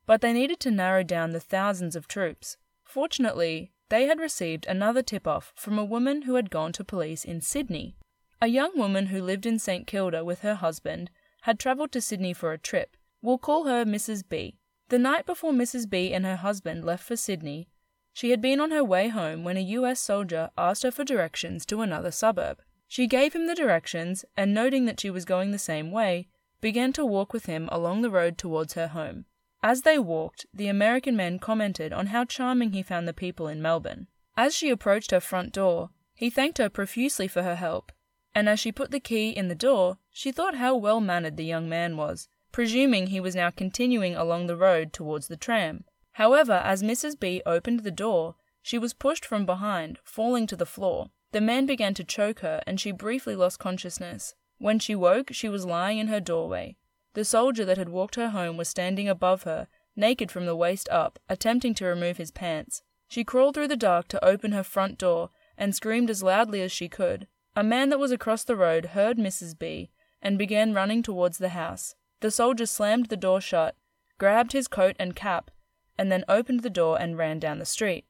but 0.06 0.23
they 0.23 0.32
needed 0.32 0.59
to 0.61 0.71
narrow 0.71 1.03
down 1.03 1.32
the 1.32 1.41
thousands 1.41 1.94
of 1.94 2.09
troops. 2.09 2.56
Fortunately, 2.87 3.73
they 3.88 4.06
had 4.06 4.19
received 4.19 4.65
another 4.67 5.03
tip 5.03 5.27
off 5.27 5.53
from 5.55 5.79
a 5.79 5.85
woman 5.85 6.23
who 6.23 6.37
had 6.37 6.50
gone 6.50 6.73
to 6.73 6.85
police 6.85 7.25
in 7.25 7.41
Sydney. 7.41 7.97
A 8.41 8.47
young 8.47 8.79
woman 8.79 9.06
who 9.06 9.23
lived 9.23 9.44
in 9.44 9.59
St 9.59 9.87
Kilda 9.87 10.25
with 10.25 10.41
her 10.41 10.55
husband 10.55 11.11
had 11.43 11.59
travelled 11.59 11.93
to 11.93 12.00
Sydney 12.00 12.33
for 12.33 12.53
a 12.53 12.59
trip. 12.59 12.97
We'll 13.21 13.38
call 13.38 13.65
her 13.65 13.85
Mrs. 13.85 14.23
B. 14.29 14.59
The 14.88 14.99
night 14.99 15.27
before 15.27 15.53
Mrs. 15.53 15.88
B 15.91 16.12
and 16.15 16.25
her 16.25 16.37
husband 16.37 16.85
left 16.85 17.05
for 17.05 17.17
Sydney, 17.17 17.69
she 18.17 18.31
had 18.31 18.41
been 18.41 18.61
on 18.61 18.71
her 18.71 18.83
way 18.83 19.09
home 19.09 19.44
when 19.44 19.59
a 19.59 19.73
US 19.77 20.00
soldier 20.00 20.49
asked 20.56 20.85
her 20.85 20.91
for 20.91 21.05
directions 21.05 21.67
to 21.67 21.82
another 21.82 22.10
suburb. 22.10 22.63
She 22.89 23.06
gave 23.06 23.34
him 23.34 23.46
the 23.46 23.55
directions, 23.55 24.25
and 24.39 24.55
noting 24.55 24.87
that 24.87 25.01
she 25.01 25.10
was 25.10 25.27
going 25.27 25.51
the 25.51 25.58
same 25.58 25.91
way, 25.91 26.29
began 26.63 26.94
to 26.94 27.05
walk 27.05 27.34
with 27.34 27.44
him 27.44 27.69
along 27.70 28.01
the 28.01 28.10
road 28.10 28.39
towards 28.39 28.72
her 28.72 28.89
home. 28.89 29.27
As 29.69 29.82
they 29.82 29.99
walked, 29.99 30.46
the 30.55 30.69
American 30.69 31.17
man 31.17 31.41
commented 31.41 31.93
on 31.93 32.06
how 32.06 32.25
charming 32.25 32.70
he 32.70 32.85
found 32.85 33.08
the 33.08 33.13
people 33.13 33.49
in 33.49 33.61
Melbourne. 33.61 34.06
As 34.37 34.55
she 34.55 34.70
approached 34.70 35.11
her 35.11 35.19
front 35.19 35.53
door, 35.53 35.91
he 36.15 36.31
thanked 36.31 36.58
her 36.58 36.69
profusely 36.69 37.27
for 37.27 37.43
her 37.43 37.56
help, 37.56 37.91
and 38.32 38.49
as 38.49 38.61
she 38.61 38.70
put 38.70 38.93
the 38.93 39.01
key 39.01 39.31
in 39.31 39.49
the 39.49 39.56
door, 39.56 39.99
she 40.08 40.31
thought 40.31 40.55
how 40.55 40.77
well 40.77 41.01
mannered 41.01 41.37
the 41.37 41.44
young 41.44 41.69
man 41.69 41.96
was, 41.96 42.29
presuming 42.53 43.08
he 43.08 43.19
was 43.19 43.35
now 43.35 43.51
continuing 43.51 44.15
along 44.15 44.46
the 44.46 44.56
road 44.56 44.93
towards 44.93 45.27
the 45.27 45.37
tram. 45.37 45.82
However, 46.13 46.63
as 46.65 46.85
Mrs. 46.85 47.19
B 47.19 47.43
opened 47.44 47.81
the 47.81 47.91
door, 47.91 48.37
she 48.63 48.79
was 48.79 48.94
pushed 48.94 49.27
from 49.27 49.44
behind, 49.44 49.99
falling 50.05 50.46
to 50.46 50.55
the 50.55 50.65
floor. 50.65 51.11
The 51.32 51.41
man 51.41 51.67
began 51.67 51.94
to 51.94 52.05
choke 52.05 52.39
her, 52.39 52.63
and 52.69 52.79
she 52.79 52.93
briefly 52.93 53.35
lost 53.35 53.58
consciousness. 53.58 54.37
When 54.58 54.79
she 54.79 54.94
woke, 54.94 55.31
she 55.32 55.49
was 55.49 55.67
lying 55.67 55.99
in 55.99 56.06
her 56.06 56.20
doorway. 56.20 56.77
The 57.17 57.25
soldier 57.25 57.65
that 57.65 57.79
had 57.79 57.89
walked 57.89 58.17
her 58.17 58.29
home 58.29 58.58
was 58.58 58.69
standing 58.69 59.08
above 59.08 59.44
her, 59.44 59.69
naked 59.96 60.31
from 60.31 60.44
the 60.44 60.55
waist 60.55 60.87
up, 60.91 61.19
attempting 61.31 61.73
to 61.77 61.87
remove 61.87 62.19
his 62.19 62.31
pants. 62.31 62.82
She 63.08 63.25
crawled 63.25 63.55
through 63.55 63.69
the 63.69 63.75
dark 63.75 64.06
to 64.08 64.23
open 64.23 64.53
her 64.53 64.63
front 64.63 64.99
door 64.99 65.31
and 65.56 65.75
screamed 65.75 66.11
as 66.11 66.23
loudly 66.23 66.61
as 66.61 66.70
she 66.70 66.91
could. 66.91 67.27
A 67.56 67.65
man 67.65 67.89
that 67.89 67.99
was 67.99 68.13
across 68.13 68.44
the 68.44 68.55
road 68.55 68.89
heard 68.93 69.17
Mrs. 69.17 69.58
B 69.58 69.89
and 70.20 70.37
began 70.37 70.75
running 70.75 71.03
towards 71.03 71.39
the 71.39 71.49
house. 71.49 71.94
The 72.20 72.31
soldier 72.31 72.67
slammed 72.67 73.06
the 73.06 73.17
door 73.17 73.41
shut, 73.41 73.77
grabbed 74.19 74.53
his 74.53 74.69
coat 74.69 74.94
and 74.99 75.17
cap, 75.17 75.51
and 75.96 76.13
then 76.13 76.23
opened 76.29 76.61
the 76.61 76.69
door 76.69 77.01
and 77.01 77.17
ran 77.17 77.39
down 77.39 77.61
the 77.61 77.65
street. 77.65 78.05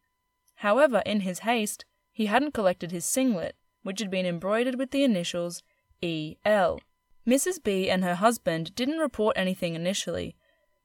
However, 0.56 1.04
in 1.06 1.20
his 1.20 1.40
haste, 1.50 1.84
he 2.10 2.26
hadn't 2.26 2.54
collected 2.54 2.90
his 2.90 3.04
singlet, 3.04 3.54
which 3.84 4.00
had 4.00 4.10
been 4.10 4.26
embroidered 4.26 4.74
with 4.74 4.90
the 4.90 5.04
initials 5.04 5.62
E.L. 6.02 6.80
Mrs. 7.26 7.62
B 7.62 7.90
and 7.90 8.04
her 8.04 8.14
husband 8.14 8.74
didn't 8.74 8.98
report 8.98 9.36
anything 9.36 9.74
initially, 9.74 10.36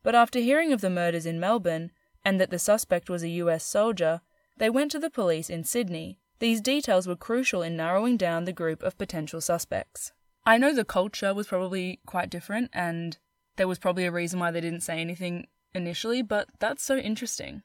but 0.04 0.16
after 0.16 0.40
hearing 0.40 0.74
of 0.74 0.82
the 0.82 0.90
murders 0.90 1.26
in 1.26 1.40
Melbourne 1.40 1.92
and 2.26 2.40
that 2.40 2.50
the 2.50 2.60
suspect 2.60 3.10
was 3.10 3.24
a 3.24 3.30
US 3.30 3.64
soldier, 3.64 4.22
they 4.58 4.70
went 4.70 4.92
to 4.92 5.00
the 5.00 5.10
police 5.10 5.50
in 5.50 5.64
Sydney. 5.64 6.18
These 6.40 6.62
details 6.62 7.08
were 7.08 7.16
crucial 7.16 7.62
in 7.62 7.78
narrowing 7.78 8.18
down 8.18 8.46
the 8.46 8.54
group 8.54 8.82
of 8.82 8.98
potential 8.98 9.42
suspects. 9.42 10.12
I 10.46 10.58
know 10.58 10.74
the 10.74 10.84
culture 10.84 11.34
was 11.36 11.48
probably 11.48 12.00
quite 12.08 12.32
different 12.32 12.72
and 12.74 13.18
there 13.58 13.68
was 13.68 13.78
probably 13.78 14.06
a 14.06 14.12
reason 14.12 14.40
why 14.40 14.50
they 14.50 14.62
didn't 14.62 14.82
say 14.82 15.00
anything 15.00 15.46
initially, 15.76 16.24
but 16.24 16.48
that's 16.60 16.84
so 16.84 16.98
interesting. 16.98 17.62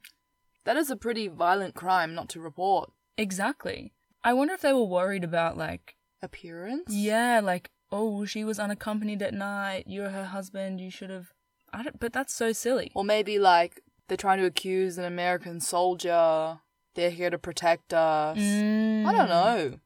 That 0.65 0.77
is 0.77 0.91
a 0.91 0.95
pretty 0.95 1.27
violent 1.27 1.73
crime 1.73 2.13
not 2.13 2.29
to 2.29 2.39
report. 2.39 2.91
Exactly. 3.17 3.93
I 4.23 4.33
wonder 4.33 4.53
if 4.53 4.61
they 4.61 4.73
were 4.73 4.83
worried 4.83 5.23
about, 5.23 5.57
like, 5.57 5.95
Appearance? 6.21 6.93
yeah, 6.93 7.39
like, 7.43 7.71
oh, 7.91 8.25
she 8.25 8.43
was 8.43 8.59
unaccompanied 8.59 9.21
at 9.21 9.33
night, 9.33 9.85
you're 9.87 10.09
her 10.09 10.25
husband, 10.25 10.81
you 10.81 10.91
should 10.91 11.09
have. 11.09 11.33
I 11.73 11.83
don't, 11.83 11.99
but 11.99 12.13
that's 12.13 12.33
so 12.33 12.51
silly. 12.51 12.91
Or 12.95 13.03
maybe 13.03 13.39
like 13.39 13.81
they're 14.07 14.17
trying 14.17 14.39
to 14.39 14.45
accuse 14.45 14.97
an 14.97 15.05
American 15.05 15.59
soldier. 15.59 16.59
They're 16.95 17.11
here 17.11 17.29
to 17.29 17.37
protect 17.37 17.93
us. 17.93 18.37
I 18.37 18.41
don't 18.41 19.27
mm. 19.27 19.29
know. 19.29 19.79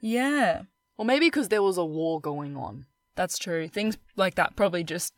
Yeah, 0.00 0.62
Or 0.96 1.04
maybe 1.04 1.26
because 1.26 1.48
there 1.48 1.62
was 1.62 1.78
a 1.78 1.84
war 1.84 2.20
going 2.20 2.56
on. 2.56 2.86
that's 3.16 3.38
true. 3.38 3.66
Things 3.66 3.96
like 4.14 4.34
that 4.36 4.54
probably 4.54 4.84
just 4.84 5.14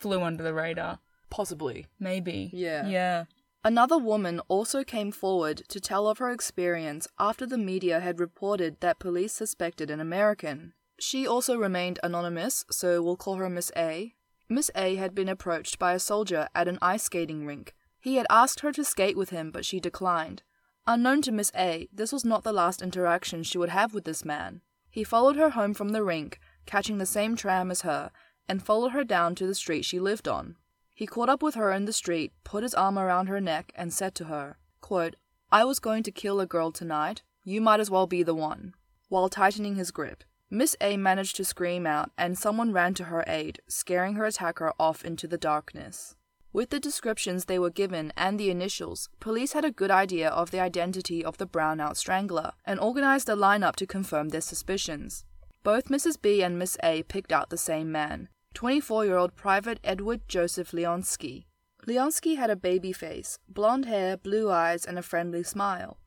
flew 0.00 0.22
under 0.22 0.42
the 0.42 0.54
radar. 0.54 0.98
Possibly. 1.30 1.86
Maybe. 2.00 2.50
Yeah. 2.52 2.88
Yeah. 2.88 3.24
Another 3.64 3.98
woman 3.98 4.40
also 4.48 4.82
came 4.82 5.12
forward 5.12 5.62
to 5.68 5.80
tell 5.80 6.08
of 6.08 6.18
her 6.18 6.30
experience 6.30 7.06
after 7.18 7.44
the 7.44 7.58
media 7.58 8.00
had 8.00 8.18
reported 8.18 8.80
that 8.80 8.98
police 8.98 9.34
suspected 9.34 9.90
an 9.90 10.00
American. 10.00 10.72
She 11.00 11.26
also 11.26 11.56
remained 11.56 12.00
anonymous, 12.02 12.64
so 12.70 13.00
we'll 13.02 13.16
call 13.16 13.36
her 13.36 13.48
Miss 13.48 13.70
A. 13.76 14.14
Miss 14.48 14.70
A 14.74 14.96
had 14.96 15.14
been 15.14 15.28
approached 15.28 15.78
by 15.78 15.92
a 15.92 15.98
soldier 15.98 16.48
at 16.54 16.68
an 16.68 16.78
ice 16.82 17.04
skating 17.04 17.46
rink. 17.46 17.74
He 18.00 18.16
had 18.16 18.26
asked 18.30 18.60
her 18.60 18.72
to 18.72 18.84
skate 18.84 19.16
with 19.16 19.30
him, 19.30 19.50
but 19.50 19.64
she 19.64 19.78
declined. 19.78 20.42
Unknown 20.86 21.22
to 21.22 21.32
Miss 21.32 21.52
A, 21.54 21.88
this 21.92 22.12
was 22.12 22.24
not 22.24 22.44
the 22.44 22.52
last 22.52 22.80
interaction 22.80 23.42
she 23.42 23.58
would 23.58 23.68
have 23.68 23.94
with 23.94 24.04
this 24.04 24.24
man. 24.24 24.62
He 24.90 25.04
followed 25.04 25.36
her 25.36 25.50
home 25.50 25.74
from 25.74 25.90
the 25.90 26.02
rink, 26.02 26.40
catching 26.66 26.98
the 26.98 27.06
same 27.06 27.36
tram 27.36 27.70
as 27.70 27.82
her, 27.82 28.10
and 28.48 28.62
followed 28.62 28.92
her 28.92 29.04
down 29.04 29.34
to 29.36 29.46
the 29.46 29.54
street 29.54 29.84
she 29.84 30.00
lived 30.00 30.26
on. 30.26 30.56
He 30.94 31.06
caught 31.06 31.28
up 31.28 31.42
with 31.42 31.54
her 31.54 31.70
in 31.70 31.84
the 31.84 31.92
street, 31.92 32.32
put 32.42 32.62
his 32.62 32.74
arm 32.74 32.98
around 32.98 33.26
her 33.26 33.40
neck, 33.40 33.70
and 33.76 33.92
said 33.92 34.14
to 34.16 34.24
her, 34.24 34.56
quote, 34.80 35.16
I 35.52 35.64
was 35.64 35.78
going 35.78 36.02
to 36.04 36.10
kill 36.10 36.40
a 36.40 36.46
girl 36.46 36.72
tonight. 36.72 37.22
You 37.44 37.60
might 37.60 37.80
as 37.80 37.90
well 37.90 38.06
be 38.06 38.22
the 38.22 38.34
one, 38.34 38.74
while 39.08 39.28
tightening 39.28 39.76
his 39.76 39.90
grip. 39.90 40.24
Miss 40.50 40.74
A 40.80 40.96
managed 40.96 41.36
to 41.36 41.44
scream 41.44 41.86
out, 41.86 42.10
and 42.16 42.38
someone 42.38 42.72
ran 42.72 42.94
to 42.94 43.04
her 43.04 43.22
aid, 43.26 43.60
scaring 43.68 44.14
her 44.14 44.24
attacker 44.24 44.72
off 44.80 45.04
into 45.04 45.28
the 45.28 45.36
darkness. 45.36 46.16
With 46.54 46.70
the 46.70 46.80
descriptions 46.80 47.44
they 47.44 47.58
were 47.58 47.70
given 47.70 48.14
and 48.16 48.40
the 48.40 48.50
initials, 48.50 49.10
police 49.20 49.52
had 49.52 49.66
a 49.66 49.70
good 49.70 49.90
idea 49.90 50.30
of 50.30 50.50
the 50.50 50.60
identity 50.60 51.22
of 51.22 51.36
the 51.36 51.46
brownout 51.46 51.96
strangler 51.96 52.52
and 52.64 52.80
organized 52.80 53.28
a 53.28 53.36
lineup 53.36 53.76
to 53.76 53.86
confirm 53.86 54.30
their 54.30 54.40
suspicions. 54.40 55.26
Both 55.62 55.88
Mrs. 55.88 56.20
B 56.20 56.42
and 56.42 56.58
Miss 56.58 56.78
A 56.82 57.02
picked 57.02 57.32
out 57.32 57.50
the 57.50 57.58
same 57.58 57.92
man, 57.92 58.30
24 58.54 59.04
year 59.04 59.18
old 59.18 59.36
Private 59.36 59.78
Edward 59.84 60.22
Joseph 60.28 60.72
Leonski. 60.72 61.44
Leonski 61.86 62.36
had 62.36 62.48
a 62.48 62.56
baby 62.56 62.92
face, 62.92 63.38
blonde 63.48 63.84
hair, 63.84 64.16
blue 64.16 64.50
eyes, 64.50 64.86
and 64.86 64.98
a 64.98 65.02
friendly 65.02 65.42
smile. 65.42 65.98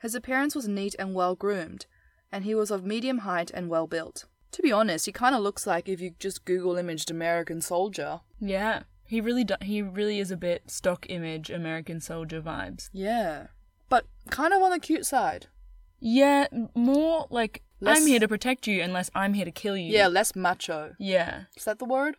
His 0.00 0.14
appearance 0.14 0.54
was 0.54 0.68
neat 0.68 0.94
and 0.98 1.14
well 1.14 1.34
groomed, 1.34 1.86
and 2.32 2.44
he 2.44 2.54
was 2.54 2.70
of 2.70 2.84
medium 2.84 3.18
height 3.18 3.50
and 3.52 3.68
well 3.68 3.86
built. 3.86 4.24
To 4.52 4.62
be 4.62 4.72
honest, 4.72 5.06
he 5.06 5.12
kind 5.12 5.34
of 5.34 5.42
looks 5.42 5.66
like 5.66 5.88
if 5.88 6.00
you 6.00 6.12
just 6.18 6.44
Google 6.44 6.76
imaged 6.76 7.10
American 7.10 7.60
soldier. 7.60 8.20
Yeah. 8.40 8.84
He 9.06 9.20
really 9.20 9.44
do- 9.44 9.56
he 9.62 9.80
really 9.82 10.18
is 10.20 10.30
a 10.30 10.36
bit 10.36 10.70
stock 10.70 11.06
image 11.08 11.50
American 11.50 12.00
soldier 12.00 12.40
vibes. 12.42 12.88
Yeah. 12.92 13.48
But 13.88 14.06
kind 14.30 14.52
of 14.52 14.62
on 14.62 14.70
the 14.70 14.78
cute 14.78 15.06
side. 15.06 15.46
Yeah, 16.00 16.46
more 16.74 17.26
like 17.30 17.62
Less- 17.80 17.98
I'm 18.00 18.06
here 18.06 18.20
to 18.20 18.28
protect 18.28 18.66
you 18.66 18.82
unless 18.82 19.10
I'm 19.14 19.34
here 19.34 19.44
to 19.44 19.50
kill 19.50 19.76
you. 19.76 19.90
Yeah, 19.92 20.08
less 20.08 20.34
macho. 20.36 20.94
Yeah. 20.98 21.44
Is 21.56 21.64
that 21.64 21.78
the 21.78 21.84
word? 21.84 22.16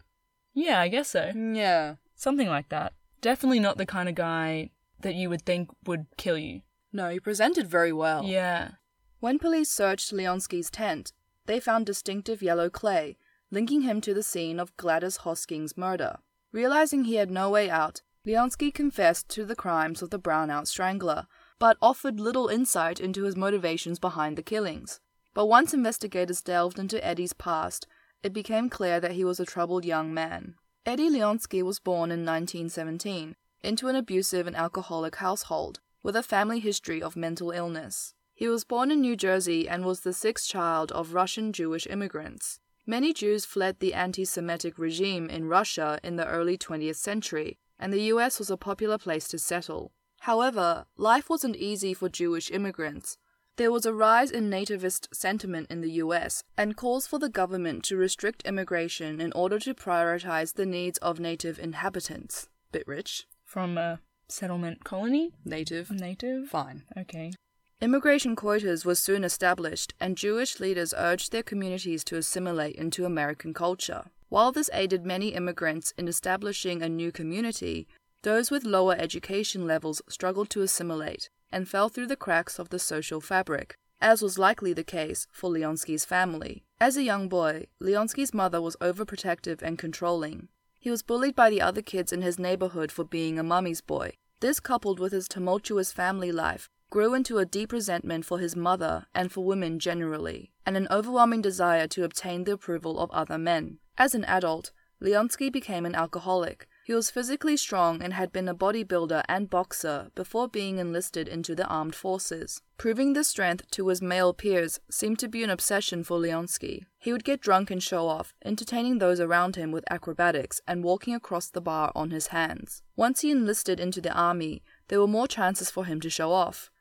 Yeah, 0.54 0.80
I 0.82 0.88
guess 0.88 1.10
so. 1.10 1.32
Mm, 1.34 1.56
yeah. 1.56 1.96
Something 2.16 2.48
like 2.48 2.70
that. 2.70 2.94
Definitely 3.22 3.60
not 3.60 3.78
the 3.78 3.86
kind 3.86 4.10
of 4.10 4.16
guy 4.16 4.72
that 5.02 5.16
you 5.16 5.30
would 5.30 5.44
think 5.46 5.70
would 5.86 6.08
kill 6.18 6.38
you. 6.38 6.62
No, 6.92 7.10
he 7.10 7.20
presented 7.20 7.68
very 7.68 7.94
well. 7.94 8.24
Yeah. 8.24 8.72
When 9.20 9.38
police 9.38 9.70
searched 9.70 10.14
Leonski's 10.14 10.70
tent, 10.70 11.12
they 11.46 11.60
found 11.60 11.86
distinctive 11.86 12.42
yellow 12.42 12.70
clay, 12.70 13.18
linking 13.52 13.82
him 13.82 14.00
to 14.02 14.14
the 14.14 14.24
scene 14.24 14.62
of 14.62 14.76
Gladys 14.78 15.20
Hosking's 15.20 15.76
murder. 15.76 16.20
Realizing 16.54 17.04
he 17.04 17.16
had 17.16 17.30
no 17.30 17.50
way 17.50 17.70
out, 17.70 18.02
Leonski 18.26 18.74
confessed 18.74 19.28
to 19.30 19.44
the 19.44 19.58
crimes 19.58 20.02
of 20.02 20.10
the 20.10 20.20
Brownout 20.20 20.68
Strangler, 20.68 21.28
but 21.58 21.78
offered 21.82 22.20
little 22.20 22.48
insight 22.48 23.02
into 23.02 23.24
his 23.24 23.36
motivations 23.36 24.00
behind 24.00 24.38
the 24.38 24.42
killings. 24.42 25.02
But 25.34 25.48
once 25.48 25.74
investigators 25.74 26.42
delved 26.42 26.80
into 26.80 27.06
Eddie's 27.06 27.34
past, 27.34 27.88
it 28.24 28.32
became 28.32 28.70
clear 28.70 29.02
that 29.02 29.12
he 29.12 29.26
was 29.26 29.40
a 29.40 29.46
troubled 29.46 29.84
young 29.84 30.14
man. 30.14 30.56
Eddie 30.86 31.10
Leonski 31.10 31.62
was 31.62 31.80
born 31.80 32.10
in 32.10 32.26
1917 32.26 33.36
into 33.64 33.88
an 33.90 33.98
abusive 33.98 34.48
and 34.48 34.56
alcoholic 34.56 35.18
household 35.18 35.82
with 36.04 36.16
a 36.16 36.24
family 36.24 36.62
history 36.62 37.02
of 37.02 37.18
mental 37.18 37.52
illness. 37.52 38.14
He 38.40 38.48
was 38.48 38.64
born 38.64 38.90
in 38.90 39.02
New 39.02 39.18
Jersey 39.18 39.68
and 39.68 39.84
was 39.84 40.00
the 40.00 40.14
sixth 40.14 40.48
child 40.48 40.94
of 40.94 41.14
Russian 41.14 41.52
Jewish 41.52 41.86
immigrants. 41.86 42.62
Many 42.86 43.12
Jews 43.12 43.44
fled 43.44 43.82
the 43.82 43.94
anti 43.94 44.24
Semitic 44.24 44.80
regime 44.80 45.30
in 45.30 45.50
Russia 45.50 46.00
in 46.06 46.16
the 46.16 46.26
early 46.26 46.58
20th 46.58 46.96
century, 46.96 47.58
and 47.78 47.92
the 47.92 48.04
US 48.14 48.40
was 48.40 48.50
a 48.50 48.56
popular 48.56 48.98
place 48.98 49.28
to 49.28 49.38
settle. 49.38 49.92
However, 50.22 50.86
life 50.96 51.30
wasn't 51.30 51.58
easy 51.58 51.94
for 51.94 52.08
Jewish 52.08 52.50
immigrants. 52.50 53.18
There 53.58 53.74
was 53.74 53.86
a 53.86 53.94
rise 53.94 54.32
in 54.32 54.50
nativist 54.50 55.14
sentiment 55.14 55.70
in 55.70 55.82
the 55.82 56.00
US 56.04 56.42
and 56.56 56.78
calls 56.78 57.06
for 57.06 57.20
the 57.20 57.28
government 57.28 57.84
to 57.88 57.98
restrict 57.98 58.44
immigration 58.46 59.20
in 59.20 59.34
order 59.34 59.60
to 59.60 59.74
prioritize 59.74 60.54
the 60.54 60.66
needs 60.66 60.98
of 61.00 61.20
native 61.20 61.60
inhabitants. 61.60 62.48
Bit 62.72 62.88
rich. 62.88 63.28
From 63.44 63.78
a 63.78 64.00
settlement 64.30 64.86
colony? 64.86 65.34
Native. 65.44 65.92
Native? 65.92 66.48
Fine. 66.48 66.84
Okay. 66.98 67.34
Immigration 67.82 68.36
quotas 68.36 68.84
were 68.84 68.96
soon 68.96 69.24
established, 69.24 69.94
and 70.02 70.18
Jewish 70.18 70.60
leaders 70.60 70.94
urged 70.98 71.32
their 71.32 71.44
communities 71.44 72.04
to 72.04 72.18
assimilate 72.18 72.76
into 72.76 73.06
American 73.06 73.54
culture. 73.54 74.04
While 74.28 74.52
this 74.52 74.70
aided 74.74 75.06
many 75.06 75.30
immigrants 75.30 75.94
in 75.98 76.10
establishing 76.10 76.82
a 76.82 76.90
new 76.90 77.14
community, 77.14 77.88
those 78.24 78.52
with 78.52 78.66
lower 78.66 78.98
education 79.00 79.66
levels 79.66 80.02
struggled 80.10 80.50
to 80.50 80.62
assimilate 80.62 81.30
and 81.54 81.70
fell 81.70 81.88
through 81.88 82.08
the 82.08 82.18
cracks 82.18 82.60
of 82.60 82.68
the 82.68 82.80
social 82.80 83.22
fabric, 83.22 83.78
as 84.02 84.22
was 84.22 84.38
likely 84.38 84.74
the 84.74 84.84
case 84.84 85.26
for 85.32 85.50
Leonski's 85.50 86.04
family. 86.04 86.64
As 86.82 86.98
a 86.98 87.04
young 87.04 87.30
boy, 87.30 87.68
Leonski's 87.80 88.34
mother 88.34 88.62
was 88.62 88.76
overprotective 88.82 89.62
and 89.62 89.80
controlling. 89.80 90.50
He 90.82 90.92
was 90.92 91.02
bullied 91.02 91.36
by 91.36 91.50
the 91.50 91.62
other 91.62 91.82
kids 91.82 92.12
in 92.12 92.24
his 92.24 92.38
neighborhood 92.38 92.92
for 92.92 93.06
being 93.06 93.40
a 93.40 93.44
mummy's 93.44 93.80
boy. 93.80 94.16
This, 94.42 94.60
coupled 94.60 95.00
with 95.00 95.14
his 95.14 95.30
tumultuous 95.30 95.94
family 95.94 96.34
life, 96.34 96.70
grew 96.90 97.14
into 97.14 97.38
a 97.38 97.46
deep 97.46 97.72
resentment 97.72 98.26
for 98.26 98.40
his 98.40 98.56
mother 98.56 99.06
and 99.14 99.32
for 99.32 99.46
women 99.46 99.78
generally, 99.78 100.52
and 100.66 100.76
an 100.76 100.88
overwhelming 100.90 101.42
desire 101.42 101.88
to 101.88 102.04
obtain 102.04 102.44
the 102.44 102.54
approval 102.54 103.00
of 103.00 103.12
other 103.12 103.38
men. 103.38 103.78
As 103.98 104.16
an 104.16 104.26
adult, 104.26 104.72
Leonski 105.02 105.52
became 105.52 105.86
an 105.86 105.96
alcoholic. 105.96 106.68
He 106.84 106.94
was 106.96 107.12
physically 107.12 107.56
strong 107.56 108.02
and 108.02 108.14
had 108.14 108.32
been 108.32 108.50
a 108.50 108.56
bodybuilder 108.56 109.24
and 109.30 109.50
boxer 109.50 110.10
before 110.16 110.48
being 110.48 110.80
enlisted 110.80 111.28
into 111.28 111.54
the 111.54 111.68
armed 111.68 111.94
forces. 111.94 112.64
Proving 112.78 113.14
this 113.14 113.28
strength 113.28 113.70
to 113.72 113.88
his 113.88 114.02
male 114.02 114.34
peers 114.34 114.80
seemed 114.90 115.20
to 115.20 115.28
be 115.28 115.44
an 115.44 115.52
obsession 115.52 116.04
for 116.04 116.18
Leonski. 116.18 116.86
He 116.98 117.14
would 117.14 117.24
get 117.24 117.40
drunk 117.40 117.70
and 117.70 117.82
show 117.82 118.08
off, 118.08 118.34
entertaining 118.44 118.98
those 118.98 119.20
around 119.20 119.56
him 119.56 119.72
with 119.72 119.90
acrobatics 119.92 120.60
and 120.68 120.84
walking 120.84 121.14
across 121.14 121.50
the 121.50 121.62
bar 121.62 121.92
on 121.94 122.10
his 122.10 122.28
hands. 122.28 122.82
Once 122.96 123.22
he 123.22 123.30
enlisted 123.30 123.80
into 123.80 124.02
the 124.02 124.14
army, 124.14 124.64
there 124.88 125.00
were 125.00 125.08
more 125.08 125.28
chances 125.28 125.70
for 125.70 125.86
him 125.86 126.02
to 126.02 126.10
show 126.10 126.32
off. 126.32 126.72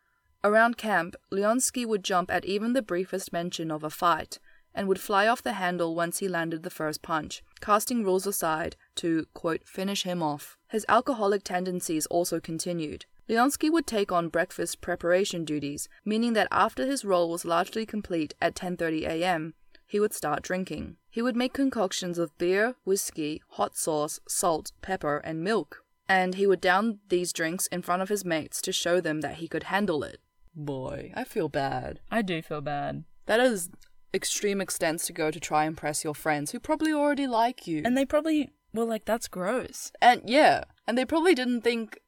Around 0.44 0.76
camp, 0.76 1.16
Leonski 1.32 1.84
would 1.84 2.04
jump 2.04 2.30
at 2.30 2.44
even 2.44 2.72
the 2.72 2.80
briefest 2.80 3.32
mention 3.32 3.72
of 3.72 3.82
a 3.82 3.90
fight, 3.90 4.38
and 4.72 4.86
would 4.86 5.00
fly 5.00 5.26
off 5.26 5.42
the 5.42 5.54
handle 5.54 5.96
once 5.96 6.18
he 6.18 6.28
landed 6.28 6.62
the 6.62 6.70
first 6.70 7.02
punch, 7.02 7.42
casting 7.60 8.04
rules 8.04 8.24
aside 8.24 8.76
to, 8.94 9.26
quote, 9.34 9.66
finish 9.66 10.04
him 10.04 10.22
off. 10.22 10.56
His 10.68 10.86
alcoholic 10.88 11.42
tendencies 11.42 12.06
also 12.06 12.38
continued. 12.38 13.04
Leonski 13.28 13.68
would 13.68 13.86
take 13.86 14.12
on 14.12 14.28
breakfast 14.28 14.80
preparation 14.80 15.44
duties, 15.44 15.88
meaning 16.04 16.34
that 16.34 16.48
after 16.52 16.86
his 16.86 17.04
role 17.04 17.28
was 17.28 17.44
largely 17.44 17.84
complete 17.84 18.34
at 18.40 18.54
10:30 18.54 19.08
a.m., 19.08 19.54
he 19.88 19.98
would 19.98 20.14
start 20.14 20.42
drinking. 20.42 20.98
He 21.10 21.20
would 21.20 21.36
make 21.36 21.52
concoctions 21.52 22.16
of 22.16 22.36
beer, 22.38 22.76
whiskey, 22.84 23.42
hot 23.48 23.76
sauce, 23.76 24.20
salt, 24.28 24.70
pepper, 24.82 25.18
and 25.18 25.42
milk, 25.42 25.84
and 26.08 26.36
he 26.36 26.46
would 26.46 26.60
down 26.60 27.00
these 27.08 27.32
drinks 27.32 27.66
in 27.66 27.82
front 27.82 28.02
of 28.02 28.08
his 28.08 28.24
mates 28.24 28.62
to 28.62 28.72
show 28.72 29.00
them 29.00 29.20
that 29.22 29.38
he 29.38 29.48
could 29.48 29.64
handle 29.64 30.04
it. 30.04 30.20
Boy, 30.58 31.12
I 31.14 31.22
feel 31.22 31.48
bad. 31.48 32.00
I 32.10 32.20
do 32.20 32.42
feel 32.42 32.60
bad. 32.60 33.04
That 33.26 33.38
is 33.38 33.70
extreme 34.12 34.60
extents 34.60 35.06
to 35.06 35.12
go 35.12 35.30
to 35.30 35.38
try 35.38 35.64
and 35.64 35.72
impress 35.72 36.02
your 36.02 36.14
friends 36.14 36.50
who 36.50 36.58
probably 36.58 36.92
already 36.92 37.28
like 37.28 37.68
you. 37.68 37.82
And 37.84 37.96
they 37.96 38.04
probably 38.04 38.50
were 38.74 38.84
like, 38.84 39.04
that's 39.04 39.28
gross. 39.28 39.92
and 40.02 40.22
yeah, 40.26 40.64
and 40.86 40.98
they 40.98 41.04
probably 41.04 41.34
didn't 41.34 41.60
think 41.60 42.00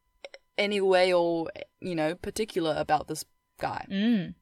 any 0.59 0.81
way 0.81 1.13
or 1.13 1.49
you 1.81 1.95
know 1.95 2.17
particular 2.17 2.75
about 2.77 3.07
this 3.07 3.25
guy. 3.61 3.87
Mm. 3.89 4.35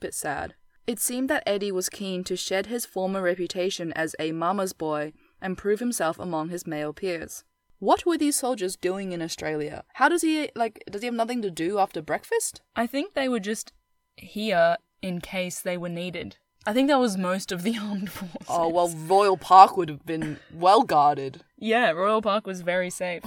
Bit 0.00 0.14
sad. 0.14 0.54
It 0.86 0.98
seemed 0.98 1.28
that 1.30 1.42
Eddie 1.46 1.72
was 1.72 1.88
keen 1.90 2.24
to 2.24 2.36
shed 2.36 2.66
his 2.66 2.86
former 2.86 3.20
reputation 3.20 3.92
as 3.92 4.16
a 4.18 4.32
mama's 4.32 4.72
boy 4.72 5.12
and 5.40 5.58
prove 5.58 5.80
himself 5.80 6.18
among 6.18 6.48
his 6.48 6.66
male 6.66 6.94
peers. 6.94 7.44
What 7.84 8.06
were 8.06 8.18
these 8.18 8.36
soldiers 8.36 8.76
doing 8.76 9.12
in 9.12 9.20
Australia? 9.22 9.84
How 9.94 10.08
does 10.08 10.22
he 10.22 10.50
like? 10.54 10.82
Does 10.90 11.02
he 11.02 11.06
have 11.06 11.14
nothing 11.22 11.42
to 11.42 11.50
do 11.50 11.78
after 11.78 12.00
breakfast? 12.02 12.62
I 12.74 12.86
think 12.86 13.14
they 13.14 13.28
were 13.28 13.40
just 13.40 13.72
here 14.16 14.76
in 15.02 15.20
case 15.20 15.60
they 15.60 15.76
were 15.76 15.88
needed 15.88 16.36
I 16.66 16.72
think 16.72 16.88
that 16.88 16.98
was 16.98 17.18
most 17.18 17.52
of 17.52 17.62
the 17.62 17.76
armed 17.80 18.10
forces. 18.10 18.46
Oh, 18.48 18.68
well, 18.68 18.88
Royal 18.88 19.36
Park 19.36 19.76
would 19.76 19.88
have 19.88 20.06
been 20.06 20.38
well 20.52 20.82
guarded. 20.82 21.42
Yeah, 21.58 21.90
Royal 21.90 22.22
Park 22.22 22.46
was 22.46 22.62
very 22.62 22.90
safe. 22.90 23.22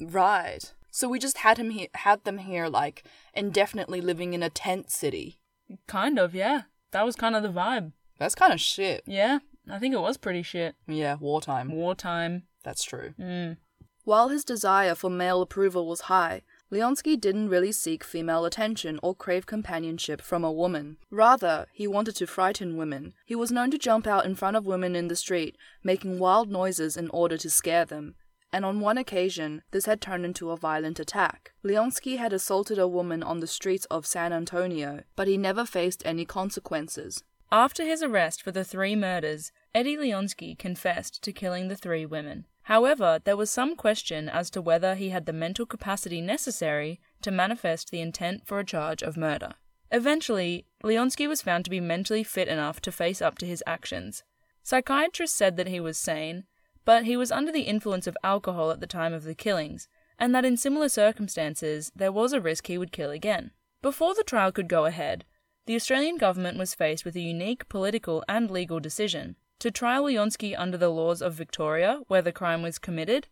Right. 0.00 0.72
So 0.90 1.08
we 1.08 1.18
just 1.18 1.38
had 1.38 1.58
him 1.58 1.70
here, 1.70 1.88
had 1.94 2.24
them 2.24 2.38
here, 2.38 2.68
like 2.68 3.04
indefinitely 3.32 4.00
living 4.00 4.34
in 4.34 4.42
a 4.42 4.50
tent 4.50 4.90
city. 4.90 5.38
kind 5.86 6.18
of, 6.18 6.34
yeah. 6.34 6.62
That 6.92 7.04
was 7.04 7.16
kind 7.16 7.34
of 7.34 7.42
the 7.42 7.48
vibe. 7.48 7.92
That's 8.18 8.34
kind 8.34 8.52
of 8.52 8.60
shit. 8.60 9.02
Yeah, 9.06 9.38
I 9.68 9.78
think 9.78 9.94
it 9.94 10.00
was 10.00 10.16
pretty 10.16 10.42
shit. 10.42 10.76
Yeah, 10.86 11.16
wartime. 11.18 11.72
Wartime. 11.72 12.44
That's 12.62 12.84
true. 12.84 13.14
Mm. 13.18 13.56
While 14.04 14.28
his 14.28 14.44
desire 14.44 14.94
for 14.94 15.08
male 15.08 15.40
approval 15.40 15.86
was 15.86 16.02
high, 16.02 16.42
Leonski 16.70 17.18
didn't 17.18 17.48
really 17.48 17.72
seek 17.72 18.04
female 18.04 18.44
attention 18.44 19.00
or 19.02 19.14
crave 19.14 19.46
companionship 19.46 20.20
from 20.20 20.44
a 20.44 20.52
woman. 20.52 20.98
Rather, 21.10 21.66
he 21.72 21.86
wanted 21.86 22.16
to 22.16 22.26
frighten 22.26 22.76
women. 22.76 23.14
He 23.24 23.34
was 23.34 23.50
known 23.50 23.70
to 23.70 23.78
jump 23.78 24.06
out 24.06 24.26
in 24.26 24.34
front 24.34 24.58
of 24.58 24.66
women 24.66 24.94
in 24.94 25.08
the 25.08 25.16
street, 25.16 25.56
making 25.82 26.18
wild 26.18 26.50
noises 26.50 26.98
in 26.98 27.08
order 27.10 27.38
to 27.38 27.48
scare 27.48 27.86
them. 27.86 28.16
And 28.52 28.64
on 28.64 28.80
one 28.80 28.98
occasion, 28.98 29.62
this 29.70 29.86
had 29.86 30.02
turned 30.02 30.26
into 30.26 30.50
a 30.50 30.56
violent 30.56 31.00
attack. 31.00 31.52
Leonski 31.64 32.18
had 32.18 32.32
assaulted 32.32 32.78
a 32.78 32.86
woman 32.86 33.22
on 33.22 33.40
the 33.40 33.46
streets 33.46 33.86
of 33.86 34.06
San 34.06 34.32
Antonio, 34.32 35.02
but 35.16 35.28
he 35.28 35.38
never 35.38 35.64
faced 35.64 36.02
any 36.04 36.26
consequences. 36.26 37.24
After 37.50 37.84
his 37.84 38.02
arrest 38.02 38.42
for 38.42 38.52
the 38.52 38.64
three 38.64 38.96
murders, 38.96 39.50
Eddie 39.74 39.96
Leonski 39.96 40.58
confessed 40.58 41.22
to 41.22 41.32
killing 41.32 41.68
the 41.68 41.76
three 41.76 42.04
women. 42.04 42.44
However, 42.64 43.20
there 43.24 43.36
was 43.36 43.50
some 43.50 43.76
question 43.76 44.28
as 44.28 44.48
to 44.50 44.62
whether 44.62 44.94
he 44.94 45.10
had 45.10 45.26
the 45.26 45.34
mental 45.34 45.66
capacity 45.66 46.22
necessary 46.22 46.98
to 47.20 47.30
manifest 47.30 47.90
the 47.90 48.00
intent 48.00 48.46
for 48.46 48.58
a 48.58 48.64
charge 48.64 49.02
of 49.02 49.18
murder. 49.18 49.54
Eventually, 49.90 50.66
Leonski 50.82 51.28
was 51.28 51.42
found 51.42 51.64
to 51.64 51.70
be 51.70 51.80
mentally 51.80 52.24
fit 52.24 52.48
enough 52.48 52.80
to 52.80 52.90
face 52.90 53.20
up 53.20 53.36
to 53.38 53.46
his 53.46 53.62
actions. 53.66 54.24
Psychiatrists 54.62 55.36
said 55.36 55.58
that 55.58 55.68
he 55.68 55.78
was 55.78 55.98
sane, 55.98 56.44
but 56.86 57.04
he 57.04 57.18
was 57.18 57.30
under 57.30 57.52
the 57.52 57.62
influence 57.62 58.06
of 58.06 58.16
alcohol 58.24 58.70
at 58.70 58.80
the 58.80 58.86
time 58.86 59.12
of 59.12 59.24
the 59.24 59.34
killings, 59.34 59.86
and 60.18 60.34
that 60.34 60.46
in 60.46 60.56
similar 60.56 60.88
circumstances 60.88 61.92
there 61.94 62.12
was 62.12 62.32
a 62.32 62.40
risk 62.40 62.66
he 62.66 62.78
would 62.78 62.92
kill 62.92 63.10
again. 63.10 63.50
Before 63.82 64.14
the 64.14 64.24
trial 64.24 64.52
could 64.52 64.68
go 64.68 64.86
ahead, 64.86 65.26
the 65.66 65.76
Australian 65.76 66.16
government 66.16 66.58
was 66.58 66.74
faced 66.74 67.04
with 67.04 67.14
a 67.14 67.20
unique 67.20 67.68
political 67.68 68.24
and 68.26 68.50
legal 68.50 68.80
decision 68.80 69.36
to 69.64 69.70
try 69.70 69.96
Leonski 69.96 70.54
under 70.58 70.76
the 70.76 70.90
laws 70.90 71.22
of 71.22 71.32
Victoria, 71.32 72.02
where 72.06 72.20
the 72.20 72.30
crime 72.30 72.60
was 72.60 72.78
committed, 72.78 73.28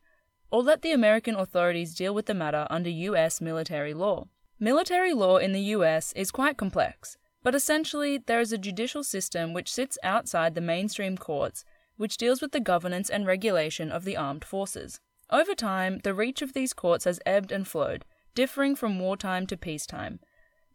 or 0.50 0.62
let 0.62 0.80
the 0.80 0.90
American 0.90 1.36
authorities 1.36 1.94
deal 1.94 2.14
with 2.14 2.24
the 2.24 2.32
matter 2.32 2.66
under 2.70 2.88
US 2.88 3.42
military 3.42 3.92
law. 3.92 4.28
Military 4.58 5.12
law 5.12 5.36
in 5.36 5.52
the 5.52 5.76
US 5.76 6.10
is 6.14 6.30
quite 6.30 6.56
complex, 6.56 7.18
but 7.42 7.54
essentially 7.54 8.16
there 8.16 8.40
is 8.40 8.50
a 8.50 8.56
judicial 8.56 9.04
system 9.04 9.52
which 9.52 9.70
sits 9.70 9.98
outside 10.02 10.54
the 10.54 10.62
mainstream 10.62 11.18
courts, 11.18 11.66
which 11.98 12.16
deals 12.16 12.40
with 12.40 12.52
the 12.52 12.60
governance 12.60 13.10
and 13.10 13.26
regulation 13.26 13.92
of 13.92 14.04
the 14.04 14.16
armed 14.16 14.42
forces. 14.42 15.00
Over 15.28 15.54
time, 15.54 16.00
the 16.02 16.14
reach 16.14 16.40
of 16.40 16.54
these 16.54 16.72
courts 16.72 17.04
has 17.04 17.20
ebbed 17.26 17.52
and 17.52 17.68
flowed, 17.68 18.06
differing 18.34 18.74
from 18.74 18.98
wartime 18.98 19.46
to 19.48 19.58
peacetime. 19.58 20.18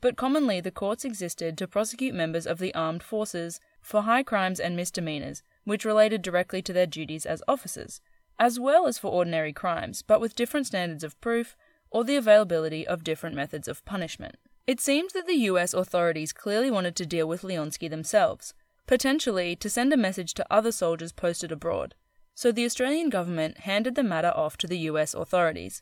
But 0.01 0.17
commonly, 0.17 0.61
the 0.61 0.69
courts 0.69 1.03
existed 1.03 1.57
to 1.57 1.67
prosecute 1.67 2.13
members 2.13 2.45
of 2.45 2.59
the 2.59 2.75
armed 2.75 3.01
forces 3.01 3.59
for 3.87 4.01
high 4.01 4.21
crimes 4.21 4.59
and 4.59 4.75
misdemeanors, 4.75 5.43
which 5.63 5.85
related 5.85 6.21
directly 6.21 6.61
to 6.61 6.73
their 6.73 6.85
duties 6.85 7.25
as 7.25 7.41
officers, 7.47 8.01
as 8.37 8.59
well 8.59 8.85
as 8.85 8.97
for 8.97 9.07
ordinary 9.07 9.53
crimes, 9.53 10.01
but 10.01 10.19
with 10.19 10.35
different 10.35 10.67
standards 10.67 11.05
of 11.05 11.19
proof 11.21 11.55
or 11.89 12.03
the 12.03 12.17
availability 12.17 12.85
of 12.85 13.05
different 13.05 13.33
methods 13.33 13.65
of 13.65 13.85
punishment. 13.85 14.35
It 14.67 14.81
seems 14.81 15.13
that 15.13 15.25
the 15.25 15.45
US 15.51 15.73
authorities 15.73 16.33
clearly 16.33 16.69
wanted 16.69 16.97
to 16.97 17.05
deal 17.05 17.29
with 17.29 17.43
Leonski 17.43 17.89
themselves, 17.89 18.53
potentially 18.87 19.55
to 19.55 19.69
send 19.69 19.93
a 19.93 19.97
message 19.97 20.33
to 20.33 20.53
other 20.53 20.73
soldiers 20.73 21.13
posted 21.13 21.53
abroad. 21.53 21.95
So 22.35 22.51
the 22.51 22.65
Australian 22.65 23.09
government 23.09 23.59
handed 23.59 23.95
the 23.95 24.03
matter 24.03 24.33
off 24.35 24.57
to 24.57 24.67
the 24.67 24.79
US 24.79 25.13
authorities, 25.13 25.81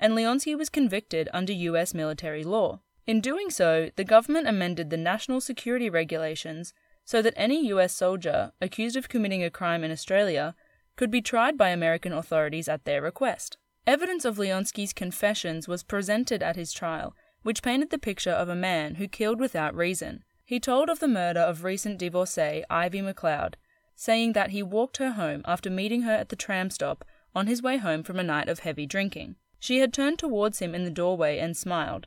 and 0.00 0.14
Leonski 0.14 0.56
was 0.56 0.70
convicted 0.70 1.28
under 1.34 1.52
US 1.52 1.92
military 1.92 2.42
law. 2.42 2.80
In 3.06 3.20
doing 3.20 3.50
so, 3.50 3.90
the 3.96 4.04
government 4.04 4.48
amended 4.48 4.88
the 4.88 4.96
national 4.96 5.42
security 5.42 5.90
regulations 5.90 6.72
so 7.04 7.20
that 7.22 7.34
any 7.36 7.68
US 7.68 7.92
soldier 7.94 8.52
accused 8.60 8.96
of 8.96 9.08
committing 9.08 9.42
a 9.42 9.50
crime 9.50 9.84
in 9.84 9.90
Australia 9.90 10.54
could 10.96 11.10
be 11.10 11.20
tried 11.20 11.58
by 11.58 11.70
American 11.70 12.12
authorities 12.12 12.68
at 12.68 12.84
their 12.84 13.02
request. 13.02 13.56
Evidence 13.86 14.24
of 14.24 14.38
Leonski's 14.38 14.92
confessions 14.92 15.68
was 15.68 15.82
presented 15.82 16.42
at 16.42 16.56
his 16.56 16.72
trial, 16.72 17.14
which 17.42 17.62
painted 17.62 17.90
the 17.90 17.98
picture 17.98 18.30
of 18.30 18.48
a 18.48 18.54
man 18.54 18.94
who 18.94 19.06
killed 19.06 19.38
without 19.38 19.74
reason. 19.74 20.24
He 20.44 20.58
told 20.58 20.88
of 20.88 21.00
the 21.00 21.08
murder 21.08 21.40
of 21.40 21.64
recent 21.64 21.98
divorcee 21.98 22.64
Ivy 22.70 23.00
McLeod, 23.00 23.54
saying 23.94 24.32
that 24.32 24.50
he 24.50 24.62
walked 24.62 24.96
her 24.96 25.12
home 25.12 25.42
after 25.44 25.70
meeting 25.70 26.02
her 26.02 26.12
at 26.12 26.30
the 26.30 26.36
tram 26.36 26.70
stop 26.70 27.04
on 27.34 27.46
his 27.46 27.62
way 27.62 27.76
home 27.76 28.02
from 28.02 28.18
a 28.18 28.24
night 28.24 28.48
of 28.48 28.60
heavy 28.60 28.86
drinking. 28.86 29.36
She 29.58 29.78
had 29.78 29.92
turned 29.92 30.18
towards 30.18 30.60
him 30.60 30.74
in 30.74 30.84
the 30.84 30.90
doorway 30.90 31.38
and 31.38 31.56
smiled. 31.56 32.06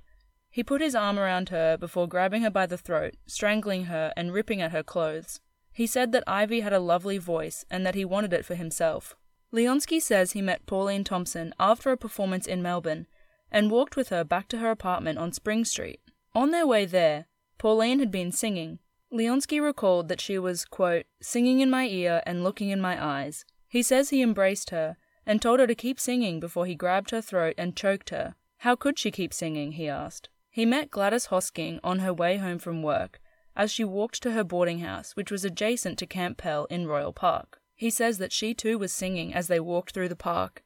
He 0.57 0.63
put 0.63 0.81
his 0.81 0.95
arm 0.95 1.19
around 1.19 1.49
her 1.49 1.77
before 1.77 2.07
grabbing 2.07 2.41
her 2.41 2.49
by 2.49 2.65
the 2.65 2.79
throat, 2.79 3.13
strangling 3.27 3.85
her, 3.85 4.11
and 4.17 4.33
ripping 4.33 4.59
at 4.59 4.71
her 4.71 4.81
clothes. 4.81 5.39
He 5.71 5.85
said 5.85 6.11
that 6.13 6.23
Ivy 6.25 6.61
had 6.61 6.73
a 6.73 6.79
lovely 6.79 7.19
voice 7.19 7.63
and 7.69 7.85
that 7.85 7.93
he 7.93 8.03
wanted 8.03 8.33
it 8.33 8.43
for 8.43 8.55
himself. 8.55 9.15
Leonski 9.53 10.01
says 10.01 10.31
he 10.31 10.41
met 10.41 10.65
Pauline 10.65 11.03
Thompson 11.03 11.53
after 11.59 11.91
a 11.91 11.95
performance 11.95 12.47
in 12.47 12.63
Melbourne 12.63 13.05
and 13.51 13.69
walked 13.69 13.95
with 13.95 14.09
her 14.09 14.23
back 14.23 14.47
to 14.47 14.57
her 14.57 14.71
apartment 14.71 15.19
on 15.19 15.31
Spring 15.31 15.63
Street. 15.63 15.99
On 16.33 16.49
their 16.49 16.65
way 16.65 16.87
there, 16.87 17.27
Pauline 17.59 17.99
had 17.99 18.09
been 18.09 18.31
singing. 18.31 18.79
Leonski 19.13 19.61
recalled 19.61 20.07
that 20.07 20.19
she 20.19 20.39
was, 20.39 20.65
quote, 20.65 21.05
singing 21.21 21.59
in 21.59 21.69
my 21.69 21.85
ear 21.85 22.23
and 22.25 22.43
looking 22.43 22.69
in 22.69 22.81
my 22.81 22.97
eyes. 22.99 23.45
He 23.67 23.83
says 23.83 24.09
he 24.09 24.23
embraced 24.23 24.71
her 24.71 24.97
and 25.23 25.39
told 25.39 25.59
her 25.59 25.67
to 25.67 25.75
keep 25.75 25.99
singing 25.99 26.39
before 26.39 26.65
he 26.65 26.73
grabbed 26.73 27.11
her 27.11 27.21
throat 27.21 27.53
and 27.59 27.77
choked 27.77 28.09
her. 28.09 28.33
How 28.61 28.75
could 28.75 28.97
she 28.97 29.11
keep 29.11 29.35
singing? 29.35 29.73
he 29.73 29.87
asked. 29.87 30.29
He 30.57 30.65
met 30.65 30.89
Gladys 30.89 31.27
Hosking 31.27 31.79
on 31.83 31.99
her 31.99 32.11
way 32.11 32.37
home 32.37 32.57
from 32.57 32.81
work 32.81 33.21
as 33.55 33.71
she 33.71 33.83
walked 33.83 34.23
to 34.23 34.31
her 34.31 34.43
boarding 34.43 34.79
house, 34.79 35.15
which 35.15 35.29
was 35.29 35.45
adjacent 35.45 35.99
to 35.99 36.07
Camp 36.07 36.39
Pell 36.39 36.65
in 36.71 36.87
Royal 36.87 37.13
Park. 37.13 37.59
He 37.75 37.91
says 37.91 38.17
that 38.17 38.31
she 38.31 38.55
too 38.55 38.79
was 38.79 38.91
singing 38.91 39.35
as 39.35 39.49
they 39.49 39.59
walked 39.59 39.93
through 39.93 40.09
the 40.09 40.15
park. 40.15 40.63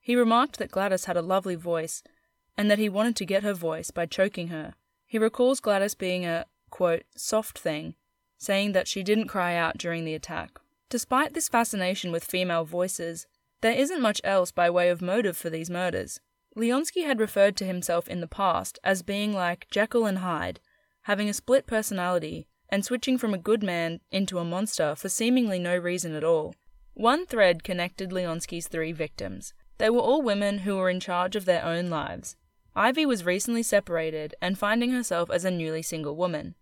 He 0.00 0.16
remarked 0.16 0.58
that 0.58 0.72
Gladys 0.72 1.04
had 1.04 1.16
a 1.16 1.22
lovely 1.22 1.54
voice 1.54 2.02
and 2.56 2.68
that 2.68 2.80
he 2.80 2.88
wanted 2.88 3.14
to 3.14 3.24
get 3.24 3.44
her 3.44 3.54
voice 3.54 3.92
by 3.92 4.06
choking 4.06 4.48
her. 4.48 4.74
He 5.06 5.20
recalls 5.20 5.60
Gladys 5.60 5.94
being 5.94 6.26
a, 6.26 6.46
quote, 6.70 7.04
soft 7.16 7.60
thing, 7.60 7.94
saying 8.38 8.72
that 8.72 8.88
she 8.88 9.04
didn't 9.04 9.28
cry 9.28 9.54
out 9.54 9.78
during 9.78 10.04
the 10.04 10.14
attack. 10.14 10.58
Despite 10.88 11.34
this 11.34 11.48
fascination 11.48 12.10
with 12.10 12.24
female 12.24 12.64
voices, 12.64 13.28
there 13.60 13.70
isn't 13.70 14.02
much 14.02 14.20
else 14.24 14.50
by 14.50 14.68
way 14.68 14.88
of 14.88 15.00
motive 15.00 15.36
for 15.36 15.48
these 15.48 15.70
murders. 15.70 16.18
Leonski 16.58 17.06
had 17.06 17.20
referred 17.20 17.56
to 17.56 17.64
himself 17.64 18.08
in 18.08 18.20
the 18.20 18.26
past 18.26 18.80
as 18.82 19.02
being 19.02 19.32
like 19.32 19.68
Jekyll 19.70 20.06
and 20.06 20.18
Hyde, 20.18 20.58
having 21.02 21.28
a 21.28 21.32
split 21.32 21.68
personality 21.68 22.48
and 22.68 22.84
switching 22.84 23.16
from 23.16 23.32
a 23.32 23.38
good 23.38 23.62
man 23.62 24.00
into 24.10 24.40
a 24.40 24.44
monster 24.44 24.96
for 24.96 25.08
seemingly 25.08 25.60
no 25.60 25.76
reason 25.76 26.16
at 26.16 26.24
all. 26.24 26.56
One 26.94 27.26
thread 27.26 27.62
connected 27.62 28.10
Leonski's 28.10 28.66
three 28.66 28.90
victims. 28.90 29.54
They 29.78 29.88
were 29.88 30.00
all 30.00 30.20
women 30.20 30.58
who 30.58 30.76
were 30.76 30.90
in 30.90 30.98
charge 30.98 31.36
of 31.36 31.44
their 31.44 31.64
own 31.64 31.90
lives. 31.90 32.36
Ivy 32.74 33.06
was 33.06 33.24
recently 33.24 33.62
separated 33.62 34.34
and 34.42 34.58
finding 34.58 34.90
herself 34.90 35.30
as 35.30 35.44
a 35.44 35.52
newly 35.52 35.82
single 35.82 36.16
woman. 36.16 36.56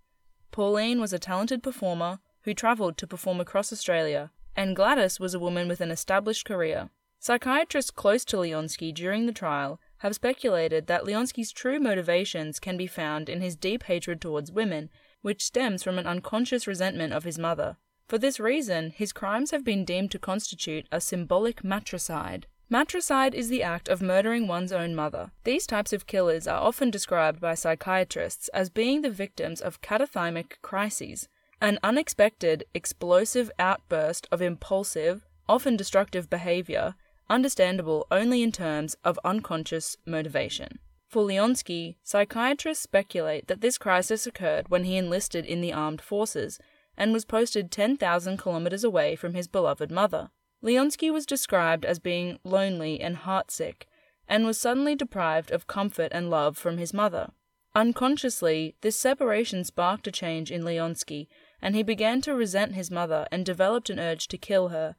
Pauline 0.51 1.01
was 1.01 1.15
a 1.15 1.19
talented 1.19 1.63
performer 1.63 2.19
who 2.43 2.53
travelled 2.53 2.99
to 2.99 3.07
perform 3.07 3.41
across 3.41 3.73
Australia, 3.73 4.31
and 4.55 4.77
Gladys 4.77 5.19
was 5.19 5.33
a 5.33 5.41
woman 5.41 5.69
with 5.69 5.81
an 5.81 5.91
established 5.91 6.45
career. 6.45 6.91
Psychiatrists 7.19 7.91
close 7.91 8.25
to 8.27 8.37
Leonski 8.37 8.95
during 8.95 9.25
the 9.27 9.33
trial 9.33 9.81
have 9.99 10.15
speculated 10.15 10.87
that 10.87 11.05
Leonski's 11.05 11.53
true 11.53 11.79
motivations 11.79 12.59
can 12.59 12.77
be 12.77 12.87
found 12.87 13.29
in 13.29 13.41
his 13.41 13.57
deep 13.57 13.85
hatred 13.85 14.21
towards 14.21 14.53
women, 14.53 14.91
which 15.23 15.45
stems 15.45 15.83
from 15.83 15.99
an 15.99 16.07
unconscious 16.07 16.67
resentment 16.67 17.13
of 17.13 17.25
his 17.25 17.39
mother. 17.39 17.77
For 18.09 18.19
this 18.19 18.39
reason, 18.39 18.91
his 18.91 19.13
crimes 19.13 19.51
have 19.51 19.65
been 19.65 19.85
deemed 19.85 20.11
to 20.13 20.19
constitute 20.19 20.87
a 20.93 21.01
symbolic 21.01 21.65
matricide. 21.65 22.47
Matricide 22.69 23.35
is 23.35 23.49
the 23.49 23.63
act 23.63 23.89
of 23.89 24.03
murdering 24.03 24.47
one's 24.47 24.73
own 24.73 24.95
mother. 24.95 25.31
These 25.45 25.67
types 25.67 25.93
of 25.93 26.07
killers 26.07 26.47
are 26.47 26.61
often 26.61 26.91
described 26.91 27.41
by 27.41 27.55
psychiatrists 27.55 28.49
as 28.49 28.71
being 28.71 29.03
the 29.03 29.11
victims 29.11 29.61
of 29.61 29.81
catathymic 29.81 30.61
crises, 30.63 31.29
an 31.61 31.79
unexpected, 31.83 32.65
explosive 32.75 33.51
outburst 33.59 34.27
of 34.31 34.43
impulsive, 34.43 35.27
often 35.49 35.77
destructive 35.77 36.29
behavior 36.29 36.95
understandable 37.29 38.07
only 38.11 38.43
in 38.43 38.53
terms 38.53 38.97
of 39.05 39.19
unconscious 39.25 39.97
motivation. 40.07 40.79
For 41.09 41.23
Leonski, 41.23 41.97
psychiatrists 42.03 42.83
speculate 42.83 43.47
that 43.47 43.61
this 43.61 43.79
crisis 43.79 44.27
occurred 44.27 44.69
when 44.69 44.85
he 44.85 44.97
enlisted 44.97 45.45
in 45.47 45.61
the 45.61 45.73
armed 45.73 46.01
forces 46.01 46.59
and 46.97 47.13
was 47.13 47.25
posted 47.25 47.71
10,000 47.71 48.37
kilometers 48.37 48.85
away 48.85 49.17
from 49.17 49.35
his 49.35 49.47
beloved 49.47 49.91
mother. 49.91 50.31
Leonski 50.63 51.13
was 51.13 51.27
described 51.27 51.85
as 51.85 51.99
being 51.99 52.39
lonely 52.43 53.01
and 53.01 53.19
heartsick, 53.19 53.87
and 54.29 54.45
was 54.45 54.59
suddenly 54.59 54.95
deprived 54.95 55.51
of 55.51 55.67
comfort 55.67 56.11
and 56.13 56.31
love 56.31 56.57
from 56.57 56.79
his 56.79 56.93
mother. 56.93 57.31
Unconsciously, 57.75 58.75
this 58.81 58.99
separation 58.99 59.63
sparked 59.63 60.07
a 60.07 60.11
change 60.11 60.51
in 60.51 60.63
Leonski, 60.63 61.29
and 61.61 61.75
he 61.75 61.83
began 61.83 62.21
to 62.23 62.35
resent 62.35 62.75
his 62.75 62.91
mother 62.91 63.29
and 63.31 63.45
developed 63.45 63.91
an 63.91 64.01
urge 64.01 64.29
to 64.29 64.39
kill 64.39 64.69
her. 64.69 64.97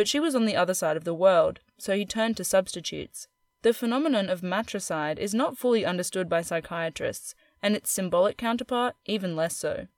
But 0.00 0.08
she 0.08 0.18
was 0.18 0.34
on 0.34 0.46
the 0.46 0.56
other 0.56 0.72
side 0.72 0.96
of 0.96 1.04
the 1.04 1.12
world, 1.12 1.60
so 1.76 1.94
he 1.94 2.06
turned 2.06 2.38
to 2.38 2.42
substitutes. 2.42 3.28
The 3.60 3.74
phenomenon 3.74 4.30
of 4.30 4.42
matricide 4.42 5.18
is 5.18 5.34
not 5.34 5.58
fully 5.58 5.84
understood 5.84 6.26
by 6.26 6.40
psychiatrists, 6.40 7.34
and 7.62 7.76
its 7.76 7.90
symbolic 7.90 8.38
counterpart 8.38 8.96
even 9.04 9.36
less 9.36 9.58
so. 9.58 9.88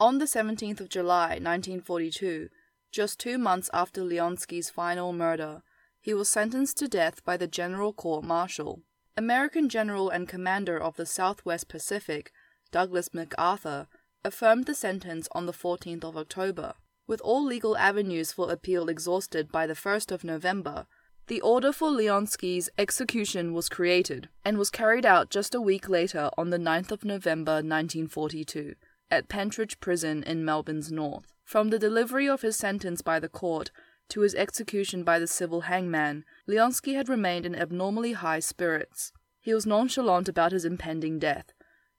On 0.00 0.18
the 0.18 0.24
17th 0.24 0.80
of 0.80 0.88
July, 0.88 1.38
1942, 1.38 2.48
just 2.90 3.20
two 3.20 3.38
months 3.38 3.70
after 3.72 4.02
Leonski's 4.02 4.68
final 4.68 5.12
murder, 5.12 5.62
he 6.00 6.12
was 6.12 6.28
sentenced 6.28 6.76
to 6.78 6.88
death 6.88 7.24
by 7.24 7.36
the 7.36 7.46
General 7.46 7.92
Court 7.92 8.24
Martial. 8.24 8.82
American 9.16 9.68
General 9.68 10.10
and 10.10 10.28
Commander 10.28 10.76
of 10.76 10.96
the 10.96 11.06
Southwest 11.06 11.68
Pacific, 11.68 12.32
Douglas 12.72 13.14
MacArthur, 13.14 13.86
affirmed 14.24 14.66
the 14.66 14.74
sentence 14.74 15.28
on 15.30 15.46
the 15.46 15.52
14th 15.52 16.02
of 16.02 16.16
October. 16.16 16.74
With 17.06 17.20
all 17.20 17.44
legal 17.44 17.76
avenues 17.76 18.32
for 18.32 18.50
appeal 18.50 18.88
exhausted 18.88 19.50
by 19.50 19.66
the 19.66 19.74
1st 19.74 20.12
of 20.12 20.24
November, 20.24 20.86
the 21.26 21.40
order 21.40 21.72
for 21.72 21.90
Leonski's 21.90 22.68
execution 22.78 23.52
was 23.54 23.68
created 23.68 24.28
and 24.44 24.58
was 24.58 24.70
carried 24.70 25.06
out 25.06 25.30
just 25.30 25.54
a 25.54 25.60
week 25.60 25.88
later 25.88 26.30
on 26.36 26.50
the 26.50 26.58
9th 26.58 26.90
of 26.90 27.04
November 27.04 27.54
1942 27.54 28.74
at 29.10 29.28
Pentridge 29.28 29.78
Prison 29.80 30.22
in 30.22 30.44
Melbourne's 30.44 30.90
north. 30.90 31.32
From 31.44 31.70
the 31.70 31.78
delivery 31.78 32.28
of 32.28 32.42
his 32.42 32.56
sentence 32.56 33.02
by 33.02 33.18
the 33.20 33.28
court 33.28 33.70
to 34.08 34.20
his 34.20 34.34
execution 34.34 35.04
by 35.04 35.18
the 35.18 35.26
civil 35.26 35.62
hangman, 35.62 36.24
Leonski 36.48 36.94
had 36.94 37.08
remained 37.08 37.46
in 37.46 37.54
abnormally 37.54 38.12
high 38.12 38.40
spirits. 38.40 39.12
He 39.40 39.52
was 39.52 39.66
nonchalant 39.66 40.28
about 40.28 40.52
his 40.52 40.64
impending 40.64 41.18
death, 41.18 41.52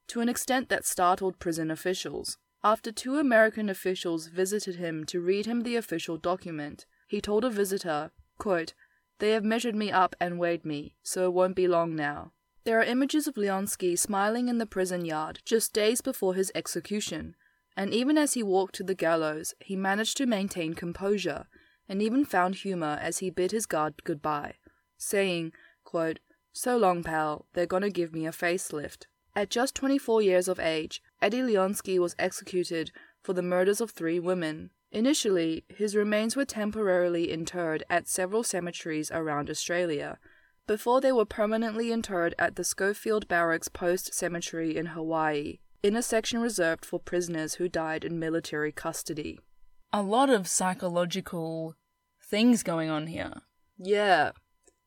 to 0.07 0.21
an 0.21 0.29
extent 0.29 0.69
that 0.69 0.85
startled 0.85 1.39
prison 1.39 1.71
officials. 1.71 2.37
After 2.65 2.93
two 2.93 3.17
American 3.17 3.67
officials 3.67 4.27
visited 4.27 4.75
him 4.75 5.03
to 5.07 5.19
read 5.19 5.45
him 5.45 5.61
the 5.61 5.75
official 5.75 6.15
document, 6.15 6.85
he 7.07 7.19
told 7.19 7.43
a 7.43 7.49
visitor, 7.49 8.11
quote, 8.37 8.73
They 9.19 9.31
have 9.31 9.43
measured 9.43 9.75
me 9.75 9.91
up 9.91 10.15
and 10.21 10.39
weighed 10.39 10.63
me, 10.63 10.95
so 11.03 11.25
it 11.25 11.33
won't 11.33 11.57
be 11.57 11.67
long 11.67 11.93
now. 11.93 12.31
There 12.63 12.79
are 12.79 12.83
images 12.83 13.27
of 13.27 13.35
Leonski 13.35 13.99
smiling 13.99 14.47
in 14.47 14.59
the 14.59 14.65
prison 14.65 15.03
yard 15.03 15.39
just 15.43 15.73
days 15.73 15.99
before 15.99 16.35
his 16.35 16.53
execution, 16.55 17.35
and 17.75 17.93
even 17.93 18.17
as 18.17 18.33
he 18.33 18.43
walked 18.43 18.75
to 18.75 18.83
the 18.83 18.95
gallows, 18.95 19.53
he 19.59 19.75
managed 19.75 20.15
to 20.17 20.25
maintain 20.25 20.73
composure 20.73 21.47
and 21.89 22.01
even 22.01 22.23
found 22.23 22.55
humor 22.55 22.97
as 23.01 23.17
he 23.17 23.29
bid 23.29 23.51
his 23.51 23.65
guard 23.65 24.05
goodbye, 24.05 24.55
saying, 24.97 25.51
quote, 25.83 26.19
So 26.53 26.77
long, 26.77 27.03
pal, 27.03 27.45
they're 27.53 27.65
gonna 27.65 27.89
give 27.89 28.13
me 28.13 28.25
a 28.25 28.31
facelift. 28.31 29.07
At 29.35 29.49
just 29.49 29.75
24 29.75 30.21
years 30.21 30.47
of 30.47 30.59
age, 30.59 31.01
Eddie 31.23 31.41
Leonski 31.41 31.97
was 31.99 32.17
executed 32.19 32.91
for 33.21 33.31
the 33.31 33.41
murders 33.41 33.79
of 33.79 33.91
three 33.91 34.19
women. 34.19 34.71
Initially, 34.91 35.63
his 35.69 35.95
remains 35.95 36.35
were 36.35 36.43
temporarily 36.43 37.31
interred 37.31 37.81
at 37.89 38.09
several 38.09 38.43
cemeteries 38.43 39.09
around 39.09 39.49
Australia, 39.49 40.19
before 40.67 40.99
they 40.99 41.13
were 41.13 41.23
permanently 41.23 41.93
interred 41.93 42.35
at 42.37 42.57
the 42.57 42.65
Schofield 42.65 43.29
Barracks 43.29 43.69
Post 43.69 44.13
Cemetery 44.13 44.75
in 44.75 44.87
Hawaii, 44.87 45.59
in 45.81 45.95
a 45.95 46.01
section 46.01 46.41
reserved 46.41 46.83
for 46.83 46.99
prisoners 46.99 47.55
who 47.55 47.69
died 47.69 48.03
in 48.03 48.19
military 48.19 48.73
custody. 48.73 49.39
A 49.93 50.01
lot 50.01 50.29
of 50.29 50.45
psychological 50.45 51.75
things 52.21 52.63
going 52.63 52.89
on 52.89 53.07
here. 53.07 53.43
Yeah. 53.77 54.31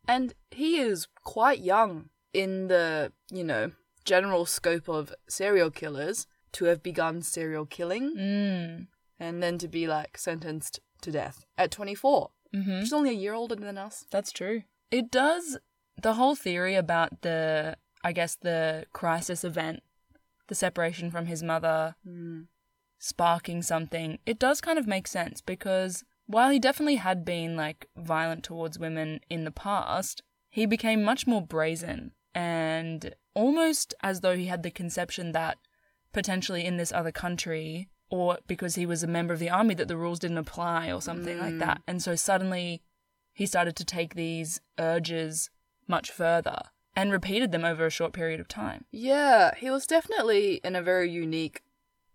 And 0.06 0.34
he 0.50 0.76
is 0.76 1.08
quite 1.24 1.60
young 1.60 2.10
in 2.34 2.68
the, 2.68 3.12
you 3.30 3.42
know, 3.42 3.72
general 4.06 4.46
scope 4.46 4.88
of 4.88 5.12
serial 5.28 5.70
killers 5.70 6.26
to 6.52 6.64
have 6.66 6.82
begun 6.82 7.20
serial 7.22 7.66
killing 7.66 8.16
Mm. 8.16 8.86
and 9.20 9.42
then 9.42 9.58
to 9.58 9.68
be 9.68 9.86
like 9.86 10.16
sentenced 10.16 10.80
to 11.02 11.10
death 11.10 11.44
at 11.58 11.70
24. 11.70 12.30
Mm-hmm. 12.54 12.80
She's 12.80 12.92
only 12.92 13.10
a 13.10 13.22
year 13.24 13.34
older 13.34 13.54
than 13.56 13.76
us. 13.76 14.06
That's 14.10 14.32
true. 14.32 14.62
It 14.90 15.10
does 15.10 15.58
the 16.00 16.14
whole 16.14 16.34
theory 16.36 16.74
about 16.76 17.20
the 17.22 17.76
I 18.04 18.12
guess 18.12 18.36
the 18.36 18.86
crisis 18.92 19.42
event, 19.44 19.82
the 20.46 20.54
separation 20.54 21.10
from 21.10 21.26
his 21.26 21.42
mother, 21.42 21.96
Mm. 22.06 22.46
sparking 22.98 23.62
something. 23.62 24.18
It 24.24 24.38
does 24.38 24.60
kind 24.60 24.78
of 24.78 24.86
make 24.86 25.06
sense 25.08 25.40
because 25.40 26.04
while 26.26 26.50
he 26.50 26.58
definitely 26.58 26.96
had 26.96 27.24
been 27.24 27.56
like 27.56 27.88
violent 27.96 28.44
towards 28.44 28.78
women 28.78 29.20
in 29.28 29.44
the 29.44 29.50
past, 29.50 30.22
he 30.48 30.64
became 30.66 31.02
much 31.02 31.26
more 31.26 31.42
brazen 31.42 32.12
and 32.36 33.14
almost 33.34 33.94
as 34.02 34.20
though 34.20 34.36
he 34.36 34.44
had 34.44 34.62
the 34.62 34.70
conception 34.70 35.32
that 35.32 35.56
potentially 36.12 36.66
in 36.66 36.76
this 36.76 36.92
other 36.92 37.10
country 37.10 37.88
or 38.10 38.38
because 38.46 38.74
he 38.74 38.84
was 38.84 39.02
a 39.02 39.06
member 39.06 39.32
of 39.32 39.40
the 39.40 39.48
army 39.48 39.74
that 39.74 39.88
the 39.88 39.96
rules 39.96 40.18
didn't 40.18 40.36
apply 40.36 40.92
or 40.92 41.00
something 41.00 41.38
like 41.38 41.54
mm. 41.54 41.60
that. 41.60 41.80
And 41.86 42.02
so 42.02 42.14
suddenly 42.14 42.82
he 43.32 43.46
started 43.46 43.74
to 43.76 43.86
take 43.86 44.14
these 44.14 44.60
urges 44.78 45.48
much 45.88 46.10
further 46.10 46.58
and 46.94 47.10
repeated 47.10 47.52
them 47.52 47.64
over 47.64 47.86
a 47.86 47.90
short 47.90 48.12
period 48.12 48.38
of 48.38 48.48
time. 48.48 48.84
Yeah, 48.90 49.54
he 49.56 49.70
was 49.70 49.86
definitely 49.86 50.60
in 50.62 50.76
a 50.76 50.82
very 50.82 51.10
unique 51.10 51.62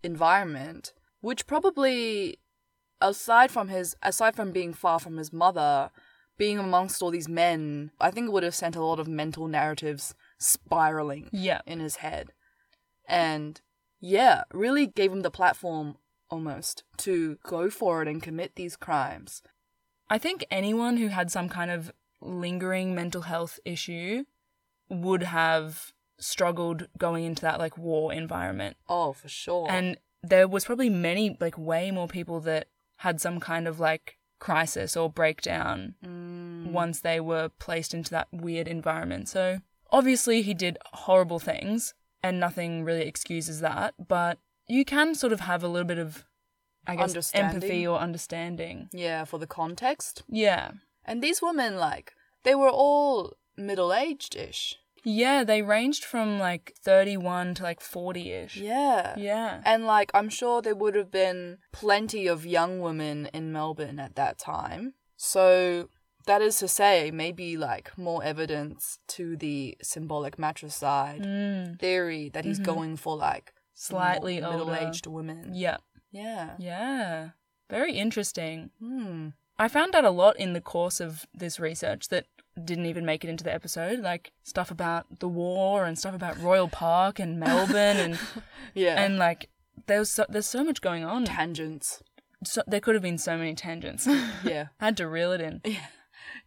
environment, 0.04 0.94
which 1.22 1.48
probably 1.48 2.38
aside 3.02 3.50
from 3.50 3.70
his 3.70 3.96
aside 4.04 4.36
from 4.36 4.52
being 4.52 4.74
far 4.74 5.00
from 5.00 5.18
his 5.18 5.34
mother, 5.34 5.90
being 6.42 6.58
amongst 6.58 7.04
all 7.04 7.12
these 7.12 7.30
men, 7.30 7.92
I 8.02 8.10
think 8.10 8.26
it 8.26 8.32
would 8.32 8.42
have 8.42 8.56
sent 8.56 8.76
a 8.76 8.84
lot 8.84 9.00
of 9.00 9.08
mental 9.08 9.48
narratives 9.48 10.16
spiraling 10.40 11.30
Yeah. 11.32 11.62
in 11.68 11.80
his 11.80 11.98
head. 11.98 12.34
And 13.08 13.62
yeah, 14.00 14.46
really 14.52 14.88
gave 14.88 15.12
him 15.12 15.22
the 15.22 15.30
platform 15.30 15.98
almost 16.32 16.84
to 16.98 17.38
go 17.44 17.70
for 17.70 18.02
it 18.02 18.08
and 18.08 18.24
commit 18.24 18.56
these 18.56 18.76
crimes. 18.76 19.44
I 20.10 20.18
think 20.18 20.44
anyone 20.50 20.98
who 20.98 21.10
had 21.10 21.30
some 21.32 21.48
kind 21.48 21.70
of 21.70 21.92
lingering 22.22 22.96
mental 22.96 23.22
health 23.22 23.60
issue 23.64 24.24
would 24.90 25.22
have 25.24 25.94
struggled 26.18 26.88
going 26.98 27.24
into 27.24 27.44
that 27.44 27.60
like 27.60 27.78
war 27.78 28.12
environment. 28.12 28.78
Oh, 28.90 29.14
for 29.14 29.30
sure. 29.30 29.68
And 29.70 29.98
there 30.24 30.48
was 30.48 30.66
probably 30.66 30.90
many 30.90 31.38
like 31.40 31.58
way 31.58 31.92
more 31.92 32.08
people 32.08 32.40
that 32.42 32.68
had 32.98 33.22
some 33.22 33.40
kind 33.40 33.68
of 33.68 33.80
like 33.80 34.18
crisis 34.42 34.98
or 34.98 35.10
breakdown 35.10 35.96
Mm, 36.04 36.72
once 36.72 37.00
they 37.00 37.20
were 37.20 37.48
placed 37.48 37.94
into 37.94 38.12
that 38.12 38.28
weird 38.32 38.68
environment. 38.68 39.30
So 39.30 39.60
obviously 39.92 40.42
he 40.42 40.54
did 40.54 40.78
horrible 41.06 41.40
things 41.40 41.94
and 42.24 42.40
nothing 42.40 42.84
really 42.84 43.04
excuses 43.08 43.62
that, 43.62 43.94
but 44.08 44.40
you 44.68 44.84
can 44.84 45.16
sort 45.16 45.32
of 45.32 45.42
have 45.42 45.64
a 45.64 45.68
little 45.68 45.88
bit 45.88 46.00
of 46.00 46.26
I 46.88 46.96
guess 46.96 47.32
empathy 47.36 47.86
or 47.86 48.00
understanding. 48.00 48.90
yeah, 48.92 49.24
for 49.26 49.38
the 49.38 49.48
context. 49.48 50.24
Yeah. 50.28 50.72
And 51.06 51.22
these 51.22 51.42
women, 51.42 51.78
like, 51.78 52.14
they 52.44 52.56
were 52.56 52.70
all 52.70 53.34
middle 53.56 53.94
aged 53.94 54.36
ish. 54.36 54.78
Yeah, 55.04 55.44
they 55.44 55.62
ranged 55.62 56.04
from 56.06 56.40
like 56.40 56.74
31 56.84 57.56
to 57.56 57.64
like 57.64 57.82
40 57.82 58.32
ish. 58.32 58.58
Yeah. 58.58 59.16
Yeah. 59.18 59.62
And, 59.66 59.86
like, 59.86 60.12
I'm 60.14 60.30
sure 60.30 60.62
there 60.62 60.76
would 60.76 60.96
have 60.96 61.12
been 61.12 61.58
plenty 61.72 62.28
of 62.28 62.46
young 62.46 62.80
women 62.80 63.28
in 63.34 63.52
Melbourne 63.52 64.00
at 64.00 64.16
that 64.16 64.38
time. 64.38 64.94
So, 65.18 65.90
that 66.28 66.42
is 66.42 66.58
to 66.60 66.68
say, 66.68 67.10
maybe, 67.12 67.58
like, 67.58 67.98
more 67.98 68.24
evidence 68.24 69.00
to 69.08 69.36
the 69.36 69.76
symbolic 69.82 70.38
matricide 70.38 71.24
Mm, 71.24 71.80
theory 71.80 72.30
that 72.30 72.46
he's 72.46 72.60
Mhm. 72.60 72.66
going 72.66 72.98
for, 72.98 73.16
like, 73.18 73.54
slightly 73.74 74.40
middle 74.40 74.74
aged 74.76 75.08
women. 75.08 75.54
Yeah. 75.56 75.78
Yeah. 76.12 76.56
Yeah. 76.60 77.30
Very 77.70 77.94
interesting. 77.94 78.70
Hmm. 78.80 79.30
I 79.58 79.68
found 79.68 79.96
out 79.96 80.06
a 80.06 80.10
lot 80.12 80.38
in 80.38 80.54
the 80.54 80.62
course 80.62 81.00
of 81.00 81.26
this 81.34 81.60
research 81.60 82.10
that 82.10 82.26
didn't 82.64 82.86
even 82.86 83.06
make 83.06 83.24
it 83.24 83.30
into 83.30 83.44
the 83.44 83.54
episode, 83.54 84.00
like 84.00 84.32
stuff 84.44 84.72
about 84.72 85.20
the 85.20 85.28
war 85.28 85.86
and 85.86 85.98
stuff 85.98 86.14
about 86.14 86.40
Royal 86.42 86.68
Park 86.68 87.20
and 87.20 87.40
Melbourne 87.40 87.98
and 87.98 88.20
Yeah. 88.74 89.02
and 89.02 89.18
like 89.18 89.50
there's 89.88 90.10
so, 90.10 90.26
there's 90.30 90.46
so 90.48 90.64
much 90.64 90.82
going 90.82 91.04
on. 91.06 91.26
tangents. 91.26 92.04
So, 92.44 92.62
there 92.68 92.80
could 92.80 92.96
have 92.96 93.04
been 93.04 93.18
so 93.18 93.38
many 93.38 93.54
tangents. 93.56 94.08
Yeah. 94.44 94.68
I 94.80 94.86
had 94.86 94.98
to 94.98 95.08
reel 95.08 95.32
it 95.32 95.42
in. 95.42 95.62
Yeah. 95.66 95.86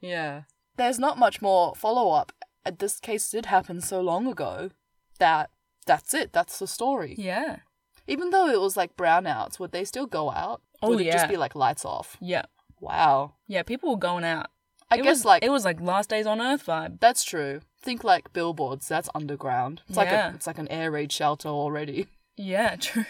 yeah. 0.01 0.43
There's 0.77 0.99
not 0.99 1.19
much 1.19 1.41
more 1.41 1.75
follow 1.75 2.11
up. 2.11 2.33
Uh, 2.67 2.73
this 2.77 2.99
case 3.01 3.31
did 3.31 3.47
happen 3.47 3.81
so 3.81 4.01
long 4.01 4.27
ago 4.27 4.71
that 5.19 5.51
that's 5.87 6.13
it. 6.15 6.33
That's 6.33 6.59
the 6.59 6.67
story. 6.67 7.15
Yeah. 7.17 7.59
Even 8.07 8.31
though 8.31 8.49
it 8.49 8.61
was 8.61 8.77
like 8.77 8.97
brownouts, 8.97 9.59
would 9.59 9.73
they 9.73 9.85
still 9.85 10.07
go 10.07 10.31
out? 10.31 10.61
Oh, 10.83 10.91
would 10.91 11.01
it 11.01 11.13
just 11.13 11.29
be 11.29 11.37
like 11.39 11.55
lights 11.55 11.85
off? 11.85 12.17
Yeah. 12.21 12.45
Wow. 12.81 13.35
Yeah, 13.47 13.63
people 13.63 13.91
were 13.91 13.97
going 13.99 14.25
out. 14.25 14.49
I 14.91 14.97
It 14.97 15.03
guess 15.03 15.17
was, 15.19 15.25
like 15.25 15.43
it 15.45 15.51
was 15.51 15.65
like 15.65 15.81
last 15.81 16.11
days 16.11 16.27
on 16.27 16.41
earth 16.41 16.67
vibe. 16.67 17.01
that's 17.01 17.25
true. 17.25 17.61
Think 17.81 18.05
like 18.05 18.33
billboards. 18.33 18.87
That's 18.89 19.09
underground. 19.15 19.83
It's 19.89 19.97
like 19.97 20.09
Yeah. 20.09 20.33
a 20.33 20.35
it's 20.35 20.47
like 20.47 20.59
an 20.59 20.69
air 20.69 20.91
raid 20.91 21.11
shelter 21.13 21.49
already. 21.49 22.07
Yeah, 22.37 22.75
true. 22.75 23.05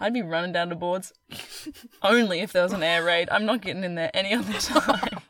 I'd 0.00 0.14
be 0.14 0.22
running 0.22 0.52
down 0.52 0.70
to 0.70 0.74
boards 0.74 1.12
only 2.02 2.40
if 2.40 2.52
there 2.54 2.62
was 2.62 2.72
an 2.72 2.82
air 2.82 3.04
raid. 3.04 3.28
I'm 3.30 3.44
not 3.44 3.60
getting 3.60 3.84
in 3.84 3.96
there 3.96 4.10
any 4.14 4.32
other 4.32 4.52
time. 4.60 5.20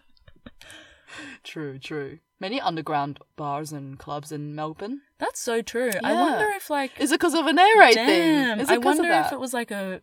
True, 1.42 1.78
true. 1.78 2.18
Many 2.40 2.61
underground 2.61 3.18
bars 3.37 3.72
and 3.72 3.98
clubs 3.98 4.33
in 4.33 4.54
Melbourne. 4.54 5.02
That's 5.18 5.40
so 5.40 5.61
true. 5.62 5.90
I 6.02 6.12
wonder 6.12 6.46
if 6.57 6.70
like 6.70 6.92
Is 7.00 7.12
it 7.12 7.20
because 7.20 7.35
of 7.35 7.46
an 7.46 7.59
air 7.59 7.78
raid 7.78 7.94
damn, 7.94 8.07
thing? 8.07 8.61
Is 8.61 8.70
it 8.70 8.74
I 8.74 8.78
wonder 8.78 9.11
if 9.11 9.33
it 9.33 9.40
was 9.40 9.52
like 9.52 9.70
a 9.70 10.00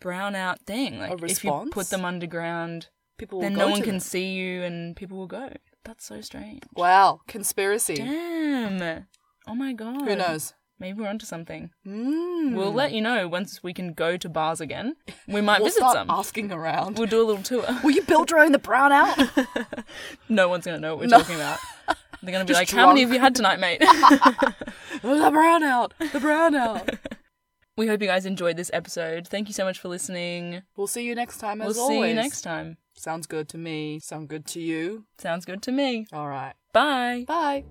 brownout 0.00 0.60
thing. 0.66 0.98
Like 0.98 1.22
if 1.22 1.44
you 1.44 1.68
put 1.70 1.90
them 1.90 2.04
underground, 2.04 2.88
people 3.18 3.38
will 3.38 3.44
then 3.48 3.54
no 3.54 3.68
one 3.68 3.80
can 3.82 3.92
them. 3.94 4.00
see 4.00 4.32
you 4.32 4.62
and 4.62 4.94
people 4.96 5.16
will 5.18 5.26
go. 5.26 5.50
That's 5.84 6.04
so 6.04 6.20
strange. 6.20 6.62
Wow, 6.74 7.20
conspiracy. 7.28 7.96
Damn. 7.96 9.06
Oh 9.46 9.54
my 9.54 9.72
god. 9.72 10.08
Who 10.08 10.16
knows? 10.16 10.54
Maybe 10.80 11.00
we're 11.00 11.08
onto 11.08 11.24
something. 11.24 11.70
Mm. 11.86 12.54
We'll 12.56 12.72
let 12.72 12.92
you 12.92 13.00
know 13.00 13.28
once 13.28 13.62
we 13.62 13.72
can 13.72 13.92
go 13.92 14.16
to 14.16 14.28
bars 14.28 14.60
again. 14.60 14.96
We 15.28 15.40
might 15.40 15.60
We'll 15.60 15.68
visit 15.68 15.78
start 15.78 15.94
some. 15.94 16.10
asking 16.10 16.50
around. 16.52 16.98
We'll 16.98 17.06
do 17.06 17.22
a 17.22 17.26
little 17.26 17.42
tour. 17.42 17.64
Will 17.84 17.92
you 17.92 18.02
build 18.02 18.30
your 18.30 18.40
own 18.40 18.52
the 18.52 18.58
brownout? 18.58 19.46
no 20.28 20.48
one's 20.48 20.64
gonna 20.66 20.80
know 20.80 20.94
what 20.96 21.04
we're 21.04 21.08
No. 21.08 21.18
talking 21.18 21.36
about. 21.36 21.58
They're 22.22 22.32
gonna 22.32 22.44
be 22.44 22.48
Just 22.54 22.60
like, 22.60 22.70
"How 22.70 22.88
many 22.88 23.02
drunk. 23.04 23.12
have 23.12 23.14
you 23.14 23.20
had 23.20 23.34
tonight, 23.34 23.60
mate?" 23.60 23.80
the 23.80 25.30
brownout. 25.30 25.92
The 25.98 26.18
brownout. 26.18 26.98
we 27.76 27.86
hope 27.86 28.00
you 28.02 28.08
guys 28.08 28.26
enjoyed 28.26 28.56
this 28.56 28.70
episode. 28.72 29.28
Thank 29.28 29.48
you 29.48 29.54
so 29.54 29.64
much 29.64 29.78
for 29.78 29.88
listening. 29.88 30.62
we'll 30.76 30.86
see 30.86 31.04
you 31.04 31.14
next 31.14 31.38
time 31.38 31.60
as 31.62 31.74
we'll 31.76 31.84
always. 31.84 31.98
see 32.02 32.08
you 32.08 32.14
next 32.14 32.40
time. 32.42 32.78
Sounds 32.96 33.26
good 33.26 33.48
to 33.50 33.58
me. 33.58 33.98
Sound 34.00 34.28
good 34.28 34.46
to 34.46 34.60
you. 34.60 35.04
Sounds 35.18 35.44
good 35.44 35.62
to 35.62 35.72
me. 35.72 36.06
All 36.12 36.28
right. 36.28 36.54
Bye. 36.72 37.24
Bye. 37.26 37.64